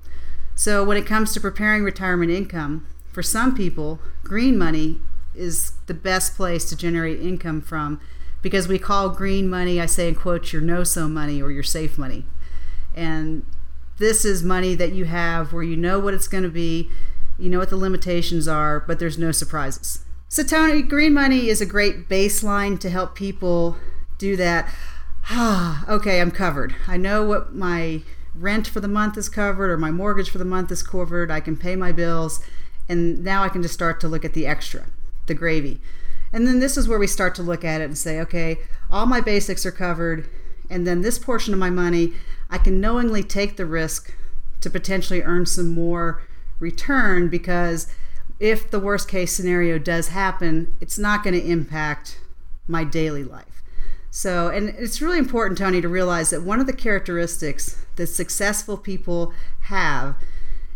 So, 0.55 0.83
when 0.83 0.97
it 0.97 1.07
comes 1.07 1.33
to 1.35 1.41
preparing 1.41 1.85
retirement 1.85 2.31
income, 2.33 2.87
for 3.13 3.23
some 3.23 3.55
people, 3.55 4.01
green 4.25 4.59
money 4.59 5.01
is 5.35 5.73
the 5.87 5.95
best 5.95 6.35
place 6.35 6.69
to 6.69 6.77
generate 6.77 7.21
income 7.21 7.61
from 7.61 8.01
because 8.43 8.69
we 8.69 8.79
call 8.79 9.09
green 9.11 9.49
money, 9.49 9.81
I 9.81 9.87
say 9.87 10.09
in 10.09 10.15
quotes, 10.15 10.53
your 10.53 10.63
no 10.63 10.85
so 10.85 11.09
money 11.09 11.43
or 11.43 11.51
your 11.51 11.63
safe 11.63 11.99
money. 11.99 12.25
And 12.95 13.45
this 13.99 14.25
is 14.25 14.43
money 14.43 14.75
that 14.75 14.93
you 14.93 15.07
have 15.07 15.53
where 15.53 15.63
you 15.63 15.77
know 15.77 15.99
what 15.99 16.15
it's 16.15 16.29
going 16.29 16.45
to 16.45 16.49
be, 16.49 16.89
you 17.39 17.51
know 17.51 17.59
what 17.59 17.71
the 17.71 17.77
limitations 17.77 18.49
are, 18.49 18.81
but 18.81 18.99
there's 18.99 19.19
no 19.19 19.33
surprises. 19.33 20.05
So, 20.29 20.43
Tony, 20.43 20.83
green 20.83 21.15
money 21.15 21.49
is 21.49 21.61
a 21.61 21.67
great 21.67 22.09
baseline 22.09 22.79
to 22.81 22.91
help 22.91 23.15
people 23.15 23.77
do 24.19 24.37
that. 24.37 24.69
okay, 25.89 26.21
I'm 26.21 26.31
covered. 26.31 26.75
I 26.87 26.97
know 26.97 27.25
what 27.25 27.55
my 27.55 28.03
rent 28.35 28.69
for 28.69 28.81
the 28.81 28.89
month 28.89 29.17
is 29.17 29.29
covered 29.29 29.71
or 29.71 29.79
my 29.79 29.91
mortgage 29.91 30.31
for 30.31 30.39
the 30.39 30.45
month 30.45 30.71
is 30.71 30.83
covered. 30.83 31.31
I 31.31 31.41
can 31.41 31.57
pay 31.57 31.77
my 31.77 31.93
bills. 31.93 32.45
And 32.89 33.25
now 33.25 33.43
I 33.43 33.49
can 33.49 33.63
just 33.63 33.75
start 33.75 34.01
to 34.01 34.09
look 34.09 34.25
at 34.25 34.35
the 34.35 34.47
extra, 34.47 34.87
the 35.27 35.35
gravy. 35.35 35.81
And 36.33 36.47
then 36.47 36.61
this 36.61 36.77
is 36.77 36.89
where 36.89 36.99
we 36.99 37.07
start 37.07 37.35
to 37.37 37.43
look 37.43 37.65
at 37.65 37.81
it 37.81 37.85
and 37.85 37.99
say, 37.99 38.21
okay, 38.21 38.59
all 38.91 39.07
my 39.07 39.21
basics 39.21 39.65
are 39.65 39.73
covered, 39.73 40.29
and 40.71 40.87
then 40.87 41.01
this 41.01 41.19
portion 41.19 41.55
of 41.55 41.61
my 41.61 41.71
money, 41.71 42.13
I 42.51 42.59
can 42.59 42.81
knowingly 42.81 43.23
take 43.23 43.57
the 43.57 43.67
risk 43.67 44.15
to 44.61 44.71
potentially 44.71 45.23
earn 45.23 45.47
some 45.47 45.69
more 45.69 46.23
return 46.59 47.29
because 47.29 47.87
if 48.41 48.71
the 48.71 48.81
worst 48.81 49.09
case 49.09 49.33
scenario 49.33 49.79
does 49.79 50.09
happen, 50.09 50.75
it's 50.81 50.99
not 50.99 51.23
going 51.23 51.35
to 51.35 51.47
impact 51.47 52.21
my 52.67 52.85
daily 52.85 53.25
life. 53.25 53.63
So, 54.11 54.49
and 54.49 54.71
it's 54.71 55.03
really 55.03 55.19
important, 55.19 55.59
Tony, 55.59 55.81
to 55.81 55.89
realize 55.89 56.31
that 56.31 56.43
one 56.43 56.61
of 56.61 56.67
the 56.67 56.73
characteristics 56.73 57.85
that 57.97 58.07
successful 58.07 58.77
people 58.77 59.33
have 59.63 60.17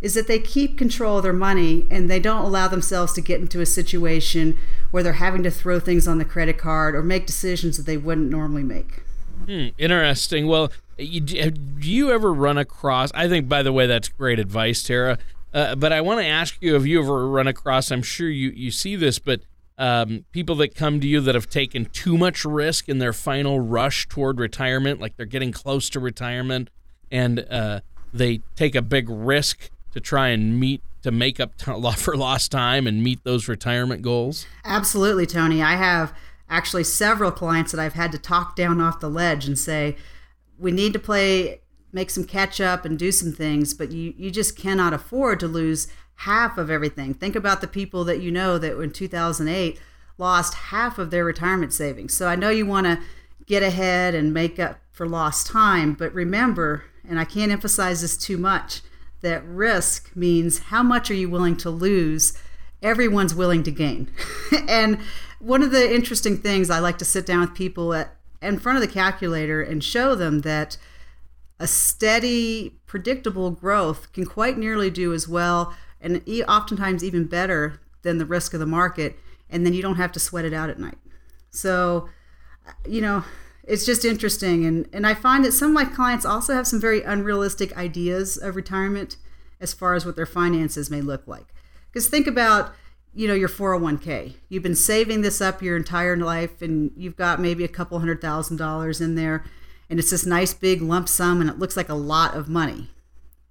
is 0.02 0.14
that 0.14 0.26
they 0.26 0.38
keep 0.38 0.76
control 0.76 1.18
of 1.18 1.22
their 1.22 1.32
money 1.32 1.86
and 1.90 2.10
they 2.10 2.18
don't 2.18 2.44
allow 2.44 2.68
themselves 2.68 3.12
to 3.12 3.20
get 3.20 3.40
into 3.40 3.60
a 3.60 3.66
situation 3.66 4.58
where 4.90 5.02
they're 5.02 5.14
having 5.14 5.42
to 5.44 5.50
throw 5.50 5.78
things 5.78 6.08
on 6.08 6.18
the 6.18 6.24
credit 6.24 6.58
card 6.58 6.94
or 6.94 7.02
make 7.02 7.24
decisions 7.24 7.76
that 7.76 7.86
they 7.86 7.96
wouldn't 7.96 8.28
normally 8.28 8.64
make. 8.64 9.02
Hmm, 9.46 9.68
interesting. 9.78 10.48
Well, 10.48 10.72
you, 10.98 11.20
do 11.20 11.90
you 11.90 12.10
ever 12.10 12.32
run 12.32 12.58
across? 12.58 13.10
I 13.14 13.28
think, 13.28 13.48
by 13.48 13.62
the 13.62 13.72
way, 13.72 13.86
that's 13.86 14.08
great 14.08 14.38
advice, 14.38 14.82
Tara. 14.82 15.18
Uh, 15.54 15.74
but 15.74 15.92
I 15.92 16.00
want 16.00 16.20
to 16.20 16.26
ask 16.26 16.56
you: 16.60 16.74
Have 16.74 16.86
you 16.86 17.02
ever 17.02 17.28
run 17.28 17.46
across? 17.46 17.90
I'm 17.90 18.02
sure 18.02 18.28
you 18.28 18.50
you 18.50 18.70
see 18.70 18.96
this, 18.96 19.18
but 19.18 19.42
um, 19.78 20.24
people 20.32 20.54
that 20.56 20.74
come 20.74 21.00
to 21.00 21.06
you 21.06 21.20
that 21.20 21.34
have 21.34 21.50
taken 21.50 21.86
too 21.86 22.16
much 22.16 22.44
risk 22.44 22.88
in 22.88 22.98
their 22.98 23.12
final 23.12 23.60
rush 23.60 24.08
toward 24.08 24.38
retirement, 24.38 25.00
like 25.00 25.16
they're 25.16 25.26
getting 25.26 25.52
close 25.52 25.90
to 25.90 26.00
retirement, 26.00 26.70
and 27.10 27.40
uh, 27.50 27.80
they 28.14 28.40
take 28.56 28.74
a 28.74 28.82
big 28.82 29.08
risk 29.10 29.70
to 29.92 30.00
try 30.00 30.28
and 30.28 30.58
meet 30.58 30.82
to 31.02 31.10
make 31.10 31.40
up 31.40 31.52
for 31.96 32.16
lost 32.16 32.52
time 32.52 32.86
and 32.86 33.02
meet 33.02 33.24
those 33.24 33.48
retirement 33.48 34.02
goals? 34.02 34.46
Absolutely, 34.64 35.26
Tony. 35.26 35.62
I 35.62 35.76
have 35.76 36.12
actually 36.48 36.84
several 36.84 37.30
clients 37.30 37.72
that 37.72 37.80
I've 37.80 37.94
had 37.94 38.12
to 38.12 38.18
talk 38.18 38.56
down 38.56 38.80
off 38.80 39.00
the 39.00 39.08
ledge 39.08 39.46
and 39.46 39.58
say, 39.58 39.96
we 40.58 40.70
need 40.70 40.92
to 40.92 40.98
play, 40.98 41.60
make 41.92 42.10
some 42.10 42.24
catch 42.24 42.60
up 42.60 42.84
and 42.84 42.98
do 42.98 43.10
some 43.10 43.32
things, 43.32 43.74
but 43.74 43.90
you, 43.90 44.12
you 44.16 44.30
just 44.30 44.56
cannot 44.56 44.92
afford 44.92 45.40
to 45.40 45.48
lose 45.48 45.88
half 46.16 46.58
of 46.58 46.70
everything. 46.70 47.14
Think 47.14 47.34
about 47.34 47.60
the 47.60 47.66
people 47.66 48.04
that 48.04 48.20
you 48.20 48.30
know 48.30 48.58
that 48.58 48.78
in 48.78 48.90
2008 48.90 49.80
lost 50.18 50.54
half 50.54 50.98
of 50.98 51.10
their 51.10 51.24
retirement 51.24 51.72
savings. 51.72 52.14
So 52.14 52.28
I 52.28 52.36
know 52.36 52.50
you 52.50 52.66
want 52.66 52.86
to 52.86 53.00
get 53.46 53.62
ahead 53.62 54.14
and 54.14 54.32
make 54.32 54.58
up 54.58 54.78
for 54.90 55.08
lost 55.08 55.46
time, 55.46 55.94
but 55.94 56.12
remember, 56.12 56.84
and 57.08 57.18
I 57.18 57.24
can't 57.24 57.50
emphasize 57.50 58.02
this 58.02 58.16
too 58.16 58.38
much, 58.38 58.82
that 59.22 59.44
risk 59.44 60.14
means 60.14 60.58
how 60.58 60.82
much 60.82 61.10
are 61.10 61.14
you 61.14 61.30
willing 61.30 61.56
to 61.58 61.70
lose? 61.70 62.36
Everyone's 62.82 63.34
willing 63.34 63.62
to 63.62 63.70
gain. 63.70 64.10
and 64.68 64.98
one 65.38 65.62
of 65.62 65.70
the 65.70 65.92
interesting 65.92 66.36
things 66.36 66.70
I 66.70 66.78
like 66.78 66.98
to 66.98 67.04
sit 67.04 67.26
down 67.26 67.40
with 67.40 67.54
people 67.54 67.94
at 67.94 68.16
in 68.40 68.58
front 68.58 68.76
of 68.76 68.82
the 68.82 68.92
calculator 68.92 69.62
and 69.62 69.84
show 69.84 70.16
them 70.16 70.40
that 70.40 70.76
a 71.60 71.66
steady, 71.66 72.80
predictable 72.86 73.52
growth 73.52 74.12
can 74.12 74.26
quite 74.26 74.58
nearly 74.58 74.90
do 74.90 75.14
as 75.14 75.28
well 75.28 75.72
and 76.00 76.20
oftentimes 76.48 77.04
even 77.04 77.26
better 77.26 77.80
than 78.02 78.18
the 78.18 78.26
risk 78.26 78.52
of 78.52 78.58
the 78.58 78.66
market. 78.66 79.16
And 79.48 79.64
then 79.64 79.72
you 79.72 79.80
don't 79.80 79.96
have 79.96 80.10
to 80.12 80.20
sweat 80.20 80.44
it 80.44 80.52
out 80.52 80.70
at 80.70 80.80
night. 80.80 80.98
So, 81.50 82.08
you 82.84 83.00
know, 83.00 83.22
it's 83.72 83.86
just 83.86 84.04
interesting 84.04 84.66
and 84.66 84.86
and 84.92 85.06
I 85.06 85.14
find 85.14 85.42
that 85.46 85.52
some 85.52 85.68
of 85.70 85.74
my 85.74 85.86
clients 85.86 86.26
also 86.26 86.52
have 86.52 86.66
some 86.66 86.78
very 86.78 87.02
unrealistic 87.02 87.74
ideas 87.74 88.36
of 88.36 88.54
retirement 88.54 89.16
as 89.62 89.72
far 89.72 89.94
as 89.94 90.04
what 90.04 90.14
their 90.14 90.26
finances 90.26 90.90
may 90.90 91.00
look 91.00 91.26
like. 91.26 91.46
Because 91.90 92.06
think 92.06 92.26
about 92.26 92.74
you 93.14 93.26
know 93.26 93.32
your 93.32 93.48
401k. 93.48 94.34
You've 94.50 94.62
been 94.62 94.74
saving 94.74 95.22
this 95.22 95.40
up 95.40 95.62
your 95.62 95.78
entire 95.78 96.18
life 96.18 96.60
and 96.60 96.90
you've 96.98 97.16
got 97.16 97.40
maybe 97.40 97.64
a 97.64 97.68
couple 97.68 97.98
hundred 97.98 98.20
thousand 98.20 98.58
dollars 98.58 99.00
in 99.00 99.14
there 99.14 99.42
and 99.88 99.98
it's 99.98 100.10
this 100.10 100.26
nice 100.26 100.52
big 100.52 100.82
lump 100.82 101.08
sum 101.08 101.40
and 101.40 101.48
it 101.48 101.58
looks 101.58 101.76
like 101.76 101.88
a 101.88 101.94
lot 101.94 102.34
of 102.34 102.50
money. 102.50 102.90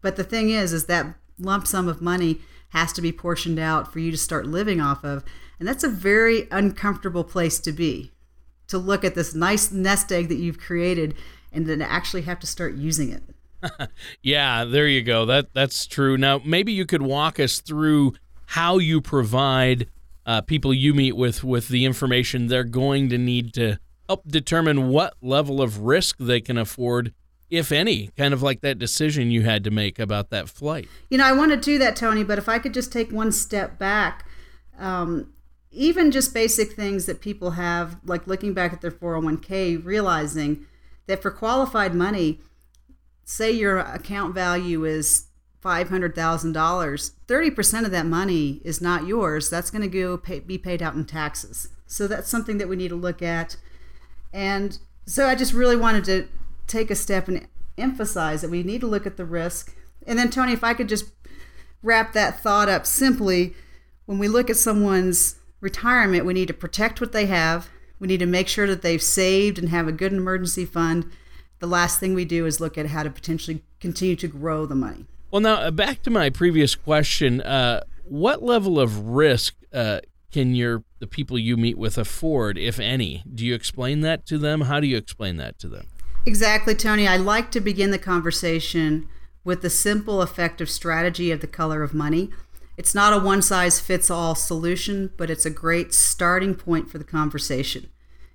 But 0.02 0.18
the 0.18 0.24
thing 0.24 0.52
is 0.52 0.72
is 0.72 0.86
that 0.86 1.16
lump 1.40 1.66
sum 1.66 1.88
of 1.88 2.00
money 2.00 2.42
has 2.74 2.94
to 2.94 3.02
be 3.02 3.12
portioned 3.12 3.58
out 3.58 3.92
for 3.92 3.98
you 3.98 4.12
to 4.12 4.18
start 4.18 4.46
living 4.46 4.80
off 4.80 5.04
of 5.04 5.26
and 5.58 5.68
that's 5.68 5.84
a 5.84 5.90
very 5.90 6.48
uncomfortable 6.52 7.24
place 7.24 7.60
to 7.62 7.72
be 7.72 8.11
to 8.72 8.78
look 8.78 9.06
at 9.06 9.16
this 9.16 9.36
nice 9.36 9.72
nest 9.72 10.12
egg 10.12 10.28
that 10.30 10.36
you've 10.36 10.60
created 10.60 11.16
and 11.54 11.68
then 11.68 11.82
actually 11.82 12.24
have 12.24 12.40
to 12.40 12.48
start 12.48 12.76
using 12.76 13.12
it. 13.12 13.24
yeah, 14.24 14.66
there 14.66 14.88
you 14.88 15.04
go. 15.04 15.26
That 15.26 15.54
that's 15.54 15.86
true. 15.86 16.18
Now, 16.18 16.42
maybe 16.44 16.72
you 16.72 16.86
could 16.86 17.02
walk 17.02 17.40
us 17.40 17.60
through 17.60 18.14
how 18.48 18.80
you 18.80 19.02
provide 19.02 19.88
uh, 20.26 20.42
people 20.42 20.74
you 20.74 20.94
meet 20.94 21.16
with 21.16 21.44
with 21.44 21.68
the 21.68 21.86
information 21.86 22.48
they're 22.48 22.64
going 22.64 23.10
to 23.10 23.18
need 23.18 23.54
to 23.54 23.78
help 24.08 24.28
determine 24.28 24.90
what 24.90 25.14
level 25.22 25.62
of 25.62 25.80
risk 25.80 26.18
they 26.18 26.42
can 26.42 26.58
afford 26.58 27.14
if 27.50 27.72
any, 27.72 28.08
kind 28.18 28.34
of 28.34 28.42
like 28.42 28.62
that 28.62 28.80
decision 28.80 29.30
you 29.30 29.42
had 29.42 29.64
to 29.66 29.72
make 29.72 30.00
about 30.00 30.30
that 30.30 30.50
flight. 30.50 30.88
You 31.10 31.18
know, 31.18 31.26
I 31.26 31.34
want 31.34 31.52
to 31.52 31.58
do 31.58 31.78
that, 31.80 31.98
Tony, 31.98 32.24
but 32.24 32.38
if 32.38 32.48
I 32.48 32.60
could 32.60 32.74
just 32.74 32.94
take 32.94 33.12
one 33.12 33.34
step 33.34 33.78
back, 33.78 34.26
um, 34.80 35.34
even 35.72 36.12
just 36.12 36.34
basic 36.34 36.74
things 36.74 37.06
that 37.06 37.22
people 37.22 37.52
have, 37.52 37.98
like 38.06 38.28
looking 38.28 38.54
back 38.54 38.74
at 38.74 38.82
their 38.82 38.92
401k, 38.92 39.84
realizing 39.84 40.66
that 41.08 41.22
for 41.22 41.32
qualified 41.32 41.96
money, 41.96 42.42
say 43.24 43.52
your 43.52 43.80
account 43.80 44.36
value 44.36 44.84
is 44.84 45.28
$500,000, 45.64 47.12
30% 47.28 47.86
of 47.86 47.92
that 47.92 48.06
money 48.06 48.62
is 48.66 48.82
not 48.82 49.06
yours. 49.06 49.50
That's 49.50 49.70
going 49.70 49.84
to 49.84 49.88
go 49.88 50.18
pay, 50.18 50.40
be 50.40 50.58
paid 50.58 50.82
out 50.82 50.96
in 50.96 51.06
taxes. 51.06 51.70
So 51.86 52.08
that's 52.08 52.30
something 52.30 52.58
that 52.58 52.68
we 52.68 52.76
need 52.76 52.90
to 52.90 52.96
look 52.96 53.22
at. 53.22 53.58
And 54.34 54.78
so 55.06 55.28
I 55.28 55.36
just 55.36 55.54
really 55.54 55.78
wanted 55.78 56.04
to 56.06 56.28
take 56.68 56.90
a 56.90 56.96
step 56.96 57.28
and 57.28 57.48
emphasize 57.78 58.42
that 58.42 58.50
we 58.50 58.64
need 58.64 58.82
to 58.82 58.88
look 58.88 59.06
at 59.06 59.18
the 59.18 59.26
risk. 59.26 59.76
And 60.08 60.18
then, 60.18 60.30
Tony, 60.30 60.54
if 60.54 60.64
I 60.64 60.74
could 60.74 60.90
just 60.90 61.12
wrap 61.84 62.14
that 62.14 62.40
thought 62.40 62.70
up 62.70 62.86
simply, 62.86 63.56
when 64.06 64.20
we 64.20 64.28
look 64.28 64.50
at 64.50 64.58
someone's 64.58 65.36
retirement, 65.62 66.26
we 66.26 66.34
need 66.34 66.50
to 66.50 66.54
protect 66.54 67.00
what 67.00 67.14
they 67.14 67.28
have. 67.28 67.70
We 68.00 68.08
need 68.08 68.20
to 68.20 68.26
make 68.26 68.48
sure 68.48 68.68
that 68.68 68.82
they've 68.82 69.02
saved 69.02 69.58
and 69.58 69.70
have 69.70 69.88
a 69.88 69.92
good 69.92 70.12
emergency 70.12 70.66
fund. 70.66 71.10
The 71.60 71.68
last 71.68 72.00
thing 72.00 72.14
we 72.14 72.26
do 72.26 72.46
is 72.46 72.60
look 72.60 72.78
at 72.78 72.88
how 72.88 73.04
to 73.04 73.10
potentially 73.10 73.64
continue 73.80 74.16
to 74.18 74.28
grow 74.28 74.66
the 74.66 74.76
money. 74.76 75.06
Well, 75.30 75.42
now 75.42 75.56
uh, 75.56 75.72
back 75.72 76.02
to 76.04 76.10
my 76.10 76.30
previous 76.30 76.76
question: 76.76 77.40
uh, 77.42 77.84
What 78.04 78.44
level 78.44 78.80
of 78.80 79.10
risk 79.10 79.56
uh, 79.72 80.02
can 80.32 80.56
your 80.56 80.84
the 81.00 81.08
people 81.08 81.38
you 81.38 81.56
meet 81.56 81.78
with 81.78 81.98
afford, 81.98 82.58
if 82.58 82.80
any? 82.80 83.24
Do 83.34 83.46
you 83.46 83.54
explain 83.54 84.02
that 84.02 84.26
to 84.28 84.38
them? 84.38 84.62
How 84.62 84.80
do 84.80 84.88
you 84.88 84.98
explain 84.98 85.38
that 85.38 85.60
to 85.60 85.70
them? 85.70 85.88
Exactly, 86.26 86.76
Tony. 86.76 87.08
I 87.08 87.18
like 87.18 87.52
to 87.52 87.62
begin 87.62 87.92
the 87.92 87.98
conversation 87.98 89.08
with 89.44 89.62
the 89.62 89.70
simple, 89.70 90.22
effective 90.22 90.70
strategy 90.70 91.32
of 91.32 91.42
the 91.42 91.48
color 91.48 91.82
of 91.82 91.94
money. 91.94 92.30
It's 92.82 92.96
not 92.96 93.14
a 93.14 93.20
one 93.20 93.44
size 93.44 93.80
fits 93.80 94.10
all 94.10 94.34
solution, 94.34 95.12
but 95.16 95.30
it's 95.30 95.46
a 95.46 95.52
great 95.52 95.94
starting 95.94 96.56
point 96.56 96.90
for 96.90 96.98
the 96.98 97.04
conversation. 97.04 97.92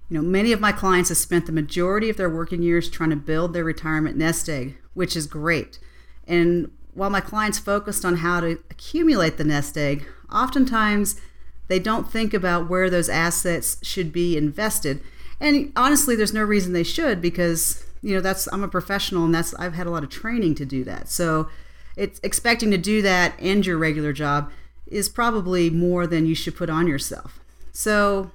You 0.08 0.16
know, 0.16 0.22
many 0.22 0.52
of 0.52 0.60
my 0.60 0.70
clients 0.70 1.08
have 1.08 1.18
spent 1.18 1.46
the 1.46 1.52
majority 1.52 2.08
of 2.10 2.16
their 2.16 2.30
working 2.30 2.62
years 2.62 2.88
trying 2.88 3.10
to 3.10 3.16
build 3.16 3.52
their 3.52 3.64
retirement 3.64 4.16
nest 4.16 4.48
egg, 4.48 4.78
which 4.94 5.16
is 5.16 5.26
great. 5.26 5.80
And 6.28 6.70
while 6.94 7.10
my 7.10 7.20
clients 7.20 7.58
focused 7.58 8.04
on 8.04 8.18
how 8.18 8.38
to 8.38 8.60
accumulate 8.70 9.36
the 9.36 9.42
nest 9.42 9.76
egg, 9.76 10.06
oftentimes 10.32 11.20
they 11.66 11.80
don't 11.80 12.08
think 12.08 12.32
about 12.32 12.70
where 12.70 12.88
those 12.88 13.08
assets 13.08 13.78
should 13.82 14.12
be 14.12 14.36
invested. 14.36 15.02
And 15.40 15.72
honestly, 15.74 16.14
there's 16.14 16.32
no 16.32 16.44
reason 16.44 16.72
they 16.72 16.84
should 16.84 17.20
because, 17.20 17.84
you 18.00 18.14
know, 18.14 18.20
that's 18.20 18.46
I'm 18.52 18.62
a 18.62 18.68
professional 18.68 19.24
and 19.24 19.34
that's 19.34 19.54
I've 19.54 19.74
had 19.74 19.88
a 19.88 19.90
lot 19.90 20.04
of 20.04 20.10
training 20.10 20.54
to 20.54 20.64
do 20.64 20.84
that. 20.84 21.08
So 21.08 21.48
it's 21.96 22.20
expecting 22.22 22.70
to 22.70 22.78
do 22.78 23.02
that 23.02 23.34
and 23.38 23.64
your 23.64 23.78
regular 23.78 24.12
job 24.12 24.50
is 24.86 25.08
probably 25.08 25.70
more 25.70 26.06
than 26.06 26.26
you 26.26 26.34
should 26.34 26.56
put 26.56 26.70
on 26.70 26.86
yourself. 26.86 27.40
So, 27.72 28.30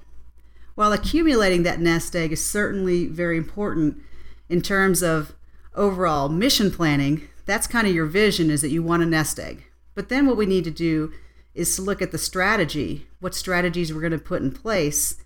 while 0.74 0.92
accumulating 0.92 1.62
that 1.62 1.80
nest 1.80 2.14
egg 2.16 2.32
is 2.32 2.44
certainly 2.44 3.06
very 3.06 3.36
important 3.36 4.02
in 4.48 4.62
terms 4.62 5.02
of 5.02 5.34
overall 5.74 6.28
mission 6.28 6.70
planning, 6.70 7.28
that's 7.46 7.66
kind 7.66 7.86
of 7.86 7.94
your 7.94 8.06
vision 8.06 8.50
is 8.50 8.62
that 8.62 8.70
you 8.70 8.82
want 8.82 9.02
a 9.02 9.06
nest 9.06 9.38
egg. 9.38 9.64
But 9.94 10.08
then 10.08 10.26
what 10.26 10.36
we 10.36 10.46
need 10.46 10.64
to 10.64 10.70
do 10.70 11.12
is 11.54 11.74
to 11.76 11.82
look 11.82 12.00
at 12.00 12.12
the 12.12 12.18
strategy, 12.18 13.06
what 13.20 13.34
strategies 13.34 13.92
we're 13.92 14.00
going 14.00 14.12
to 14.12 14.18
put 14.18 14.42
in 14.42 14.50
place, 14.50 15.16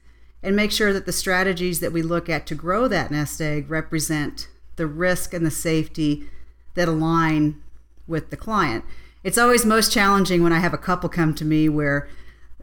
and 0.43 0.57
make 0.57 0.73
sure 0.73 0.93
that 0.93 1.07
the 1.07 1.13
strategies 1.13 1.81
that 1.81 1.93
we 1.93 2.03
look 2.03 2.29
at 2.29 2.47
to 2.47 2.55
grow 2.55 2.89
that 2.89 3.11
nest 3.11 3.41
egg 3.41 3.71
represent 3.71 4.49
the 4.77 4.87
risk 4.87 5.33
and 5.33 5.47
the 5.47 5.51
safety 5.51 6.25
that 6.75 6.89
align 6.89 7.63
with 8.07 8.31
the 8.31 8.37
client. 8.37 8.85
It's 9.23 9.39
always 9.39 9.67
most 9.67 9.93
challenging 9.93 10.43
when 10.43 10.53
I 10.53 10.61
have 10.61 10.75
a 10.75 10.79
couple 10.79 11.09
come 11.09 11.35
to 11.35 11.45
me 11.45 11.69
where 11.69 12.09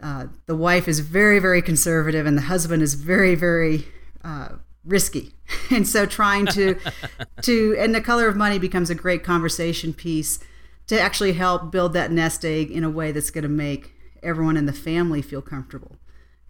uh, 0.02 0.28
the 0.46 0.56
wife 0.56 0.88
is 0.88 1.00
very, 1.00 1.40
very 1.40 1.62
conservative 1.62 2.26
and 2.26 2.38
the 2.38 2.44
husband 2.44 2.82
is 2.82 2.94
very, 2.94 3.36
very 3.36 3.88
uh, 4.24 4.50
risky. 4.84 5.34
And 5.70 5.88
so 5.88 6.06
trying 6.06 6.46
to, 6.48 6.78
to, 7.42 7.76
and 7.78 7.94
the 7.94 8.02
color 8.02 8.28
of 8.28 8.36
money 8.36 8.60
becomes 8.60 8.90
a 8.90 8.96
great 8.96 9.24
conversation 9.24 9.94
piece 9.94 10.40
to 10.88 11.00
actually 11.00 11.34
help 11.34 11.72
build 11.72 11.94
that 11.94 12.12
nest 12.12 12.44
egg 12.44 12.72
in 12.72 12.84
a 12.84 12.90
way 12.90 13.12
that's 13.12 13.30
going 13.30 13.44
to 13.44 13.50
make 13.50 13.94
everyone 14.22 14.58
in 14.58 14.66
the 14.66 14.74
family 14.74 15.22
feel 15.22 15.42
comfortable. 15.42 15.98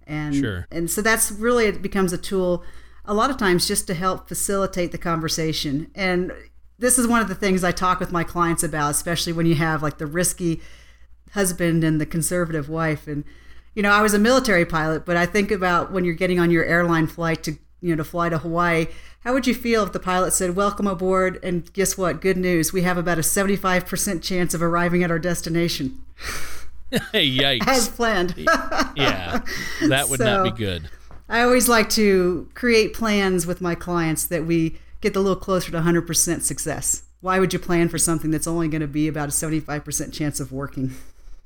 And, 0.08 0.36
sure. 0.36 0.67
and 0.71 0.89
so 0.89 1.01
that's 1.01 1.32
really, 1.32 1.65
it 1.65 1.82
becomes 1.82 2.13
a 2.13 2.17
tool 2.17 2.63
a 3.06 3.13
lot 3.13 3.29
of 3.29 3.38
times 3.38 3.67
just 3.67 3.88
to 3.88 3.93
help 3.93 4.27
facilitate 4.27 4.91
the 4.91 4.97
conversation. 4.97 5.91
And 5.95 6.32
this 6.79 6.97
is 6.97 7.07
one 7.07 7.21
of 7.21 7.27
the 7.27 7.36
things 7.36 7.63
I 7.63 7.71
talk 7.71 7.99
with 7.99 8.12
my 8.12 8.23
clients 8.23 8.63
about, 8.63 8.91
especially 8.91 9.33
when 9.33 9.45
you 9.45 9.55
have 9.55 9.81
like 9.81 9.97
the 9.97 10.05
risky 10.05 10.62
husband 11.33 11.83
and 11.83 11.99
the 11.99 12.05
conservative 12.05 12.69
wife. 12.69 13.07
And, 13.07 13.23
you 13.75 13.83
know, 13.83 13.91
I 13.91 14.01
was 14.01 14.13
a 14.13 14.19
military 14.19 14.65
pilot, 14.65 15.05
but 15.05 15.17
I 15.17 15.25
think 15.25 15.51
about 15.51 15.91
when 15.91 16.05
you're 16.05 16.13
getting 16.13 16.39
on 16.39 16.51
your 16.51 16.65
airline 16.65 17.07
flight 17.07 17.43
to, 17.43 17.57
you 17.81 17.89
know, 17.89 17.95
to 17.97 18.03
fly 18.03 18.29
to 18.29 18.38
Hawaii, 18.38 18.88
how 19.21 19.33
would 19.33 19.47
you 19.47 19.55
feel 19.55 19.83
if 19.83 19.93
the 19.93 19.99
pilot 19.99 20.31
said, 20.31 20.55
Welcome 20.55 20.88
aboard, 20.88 21.39
and 21.43 21.71
guess 21.73 21.97
what? 21.97 22.21
Good 22.21 22.38
news. 22.38 22.73
We 22.73 22.81
have 22.81 22.97
about 22.97 23.17
a 23.17 23.21
75% 23.21 24.21
chance 24.21 24.53
of 24.53 24.62
arriving 24.62 25.03
at 25.03 25.12
our 25.12 25.19
destination. 25.19 26.03
Yikes. 26.91 27.67
As 27.67 27.89
planned. 27.89 28.36
yeah, 28.38 29.41
that 29.88 30.09
would 30.09 30.19
so, 30.19 30.25
not 30.25 30.43
be 30.43 30.51
good. 30.51 30.89
I 31.29 31.41
always 31.41 31.67
like 31.69 31.89
to 31.91 32.49
create 32.53 32.93
plans 32.93 33.47
with 33.47 33.62
my 33.62 33.75
clients 33.75 34.25
that 34.27 34.45
we 34.45 34.77
get 35.03 35.15
a 35.15 35.19
little 35.19 35.35
closer 35.35 35.71
to 35.71 35.81
100% 35.81 36.41
success. 36.41 37.03
Why 37.21 37.39
would 37.39 37.53
you 37.53 37.59
plan 37.59 37.89
for 37.89 37.97
something 37.97 38.31
that's 38.31 38.47
only 38.47 38.67
going 38.67 38.81
to 38.81 38.87
be 38.87 39.07
about 39.07 39.29
a 39.29 39.31
75% 39.31 40.11
chance 40.11 40.39
of 40.39 40.51
working? 40.51 40.93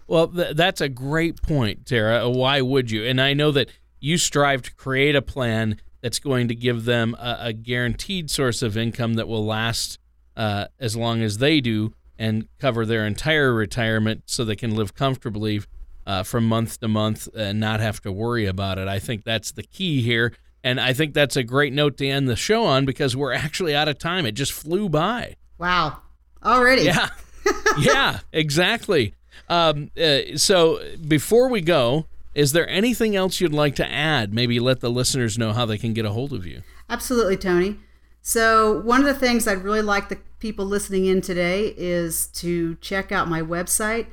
Well, 0.08 0.28
th- 0.30 0.56
that's 0.56 0.80
a 0.80 0.88
great 0.88 1.42
point, 1.42 1.86
Tara. 1.86 2.30
Why 2.30 2.62
would 2.62 2.90
you? 2.90 3.04
And 3.04 3.20
I 3.20 3.34
know 3.34 3.52
that 3.52 3.70
you 4.00 4.18
strive 4.18 4.62
to 4.62 4.74
create 4.76 5.16
a 5.16 5.22
plan 5.22 5.82
that's 6.02 6.20
going 6.20 6.48
to 6.48 6.56
give 6.56 6.86
them 6.86 7.16
a, 7.20 7.38
a 7.42 7.54
guaranteed 7.54 8.32
source 8.32 8.62
of 8.62 8.78
income 8.78 9.16
that 9.16 9.28
will 9.28 9.46
last 9.46 10.00
uh, 10.38 10.68
as 10.80 10.96
long 10.96 11.22
as 11.22 11.40
they 11.40 11.60
do 11.60 11.94
and 12.18 12.48
cover 12.60 12.86
their 12.86 13.06
entire 13.06 13.54
retirement 13.54 14.24
so 14.26 14.46
they 14.46 14.56
can 14.56 14.76
live 14.76 14.94
comfortably 14.94 15.62
uh, 16.06 16.24
from 16.24 16.48
month 16.48 16.80
to 16.80 16.88
month 16.88 17.28
and 17.36 17.60
not 17.60 17.80
have 17.80 18.02
to 18.02 18.12
worry 18.12 18.46
about 18.46 18.78
it. 18.78 18.88
I 18.88 19.00
think 19.00 19.24
that's 19.24 19.52
the 19.52 19.64
key 19.64 20.02
here. 20.02 20.34
And 20.64 20.80
I 20.80 20.94
think 20.94 21.14
that's 21.14 21.36
a 21.36 21.44
great 21.44 21.74
note 21.74 21.98
to 21.98 22.08
end 22.08 22.28
the 22.28 22.36
show 22.36 22.66
on 22.66 22.86
because 22.86 23.16
we're 23.16 23.34
actually 23.34 23.76
out 23.76 23.88
of 23.88 24.00
time. 24.00 24.26
It 24.26 24.34
just 24.34 24.52
flew 24.52 24.90
by. 24.90 25.36
Wow. 25.58 26.02
Already. 26.44 26.84
Yeah. 26.84 27.10
yeah, 27.80 28.20
exactly. 28.32 29.16
Um, 29.50 29.92
uh, 29.98 30.36
so 30.36 30.80
before 31.08 31.50
we 31.50 31.62
go, 31.62 32.06
is 32.36 32.52
there 32.52 32.70
anything 32.70 33.16
else 33.16 33.42
you'd 33.42 33.54
like 33.54 33.76
to 33.76 33.90
add? 33.90 34.34
Maybe 34.34 34.60
let 34.60 34.82
the 34.82 34.92
listeners 34.92 35.38
know 35.38 35.54
how 35.54 35.66
they 35.66 35.78
can 35.78 35.94
get 35.94 36.06
a 36.06 36.12
hold 36.12 36.34
of 36.34 36.46
you. 36.46 36.64
Absolutely, 36.90 37.38
Tony. 37.38 37.78
So, 38.22 38.82
one 38.82 39.00
of 39.00 39.08
the 39.08 39.14
things 39.14 39.48
I'd 39.48 39.64
really 39.64 39.82
like 39.82 40.10
the 40.10 40.18
people 40.40 40.66
listening 40.66 41.06
in 41.06 41.22
today 41.22 41.74
is 41.78 42.28
to 42.28 42.76
check 42.76 43.12
out 43.12 43.28
my 43.28 43.42
website, 43.42 44.08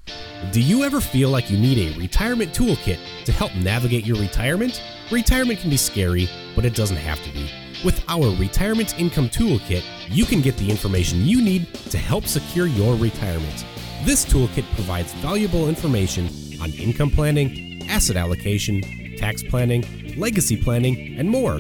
Do 0.51 0.62
you 0.62 0.84
ever 0.84 0.99
feel 0.99 1.29
like 1.29 1.49
you 1.49 1.57
need 1.57 1.95
a 1.95 1.99
retirement 1.99 2.53
toolkit 2.53 2.99
to 3.25 3.31
help 3.31 3.55
navigate 3.55 4.05
your 4.05 4.17
retirement? 4.17 4.81
Retirement 5.12 5.60
can 5.60 5.69
be 5.69 5.77
scary, 5.77 6.29
but 6.55 6.65
it 6.65 6.75
doesn't 6.75 6.97
have 6.97 7.23
to 7.23 7.31
be. 7.31 7.49
With 7.83 8.03
our 8.07 8.29
Retirement 8.35 8.99
Income 8.99 9.29
Toolkit, 9.29 9.83
you 10.07 10.23
can 10.25 10.41
get 10.41 10.55
the 10.57 10.69
information 10.69 11.25
you 11.25 11.41
need 11.41 11.73
to 11.89 11.97
help 11.97 12.25
secure 12.25 12.67
your 12.67 12.95
retirement. 12.95 13.65
This 14.03 14.23
toolkit 14.23 14.71
provides 14.75 15.13
valuable 15.15 15.67
information 15.67 16.29
on 16.61 16.71
income 16.73 17.09
planning, 17.09 17.83
asset 17.89 18.17
allocation, 18.17 18.81
tax 19.17 19.41
planning, 19.41 19.83
legacy 20.15 20.61
planning, 20.61 21.17
and 21.17 21.27
more. 21.27 21.59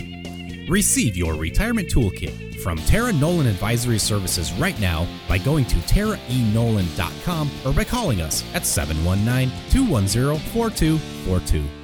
Receive 0.69 1.17
your 1.17 1.33
retirement 1.33 1.89
toolkit 1.89 2.59
from 2.61 2.77
Tara 2.77 3.11
Nolan 3.13 3.47
Advisory 3.47 3.97
Services 3.97 4.53
right 4.53 4.79
now 4.79 5.07
by 5.27 5.39
going 5.39 5.65
to 5.65 5.75
taraenolan.com 5.77 7.49
or 7.65 7.73
by 7.73 7.83
calling 7.83 8.21
us 8.21 8.43
at 8.53 8.67
719 8.67 9.49
210 9.71 10.37
4242. 10.51 11.80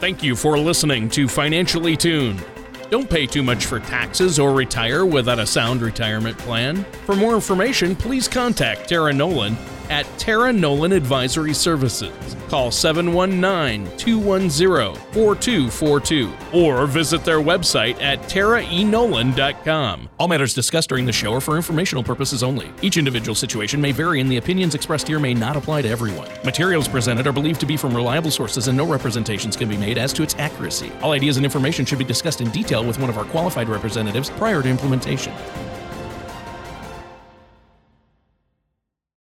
Thank 0.00 0.22
you 0.22 0.36
for 0.36 0.56
listening 0.56 1.08
to 1.10 1.26
Financially 1.26 1.96
Tuned. 1.96 2.44
Don't 2.88 3.10
pay 3.10 3.26
too 3.26 3.42
much 3.42 3.66
for 3.66 3.80
taxes 3.80 4.38
or 4.38 4.52
retire 4.52 5.04
without 5.04 5.40
a 5.40 5.46
sound 5.46 5.82
retirement 5.82 6.38
plan. 6.38 6.84
For 7.04 7.16
more 7.16 7.34
information, 7.34 7.96
please 7.96 8.28
contact 8.28 8.88
Tara 8.88 9.12
Nolan 9.12 9.56
at 9.90 10.06
Tara 10.18 10.52
Nolan 10.52 10.92
Advisory 10.92 11.54
Services. 11.54 12.36
Call 12.48 12.70
719 12.70 13.96
210 13.98 14.94
4242 15.12 16.32
or 16.52 16.86
visit 16.86 17.24
their 17.24 17.40
website 17.40 18.00
at 18.00 18.20
taraenolan.com. 18.22 20.08
All 20.18 20.28
matters 20.28 20.54
discussed 20.54 20.88
during 20.88 21.04
the 21.04 21.12
show 21.12 21.34
are 21.34 21.40
for 21.40 21.56
informational 21.56 22.02
purposes 22.02 22.42
only. 22.42 22.70
Each 22.82 22.96
individual 22.96 23.34
situation 23.34 23.80
may 23.80 23.92
vary, 23.92 24.20
and 24.20 24.30
the 24.30 24.38
opinions 24.38 24.74
expressed 24.74 25.06
here 25.08 25.18
may 25.18 25.34
not 25.34 25.56
apply 25.56 25.82
to 25.82 25.88
everyone. 25.88 26.28
Materials 26.44 26.88
presented 26.88 27.26
are 27.26 27.32
believed 27.32 27.60
to 27.60 27.66
be 27.66 27.76
from 27.76 27.94
reliable 27.94 28.30
sources, 28.30 28.68
and 28.68 28.76
no 28.76 28.86
representations 28.86 29.56
can 29.56 29.68
be 29.68 29.76
made 29.76 29.98
as 29.98 30.12
to 30.14 30.22
its 30.22 30.34
accuracy. 30.38 30.90
All 31.02 31.12
ideas 31.12 31.36
and 31.36 31.44
information 31.44 31.84
should 31.84 31.98
be 31.98 32.04
discussed 32.04 32.40
in 32.40 32.50
detail 32.50 32.84
with 32.84 32.98
one 32.98 33.10
of 33.10 33.18
our 33.18 33.24
qualified 33.24 33.68
representatives 33.68 34.30
prior 34.30 34.62
to 34.62 34.68
implementation. 34.68 35.34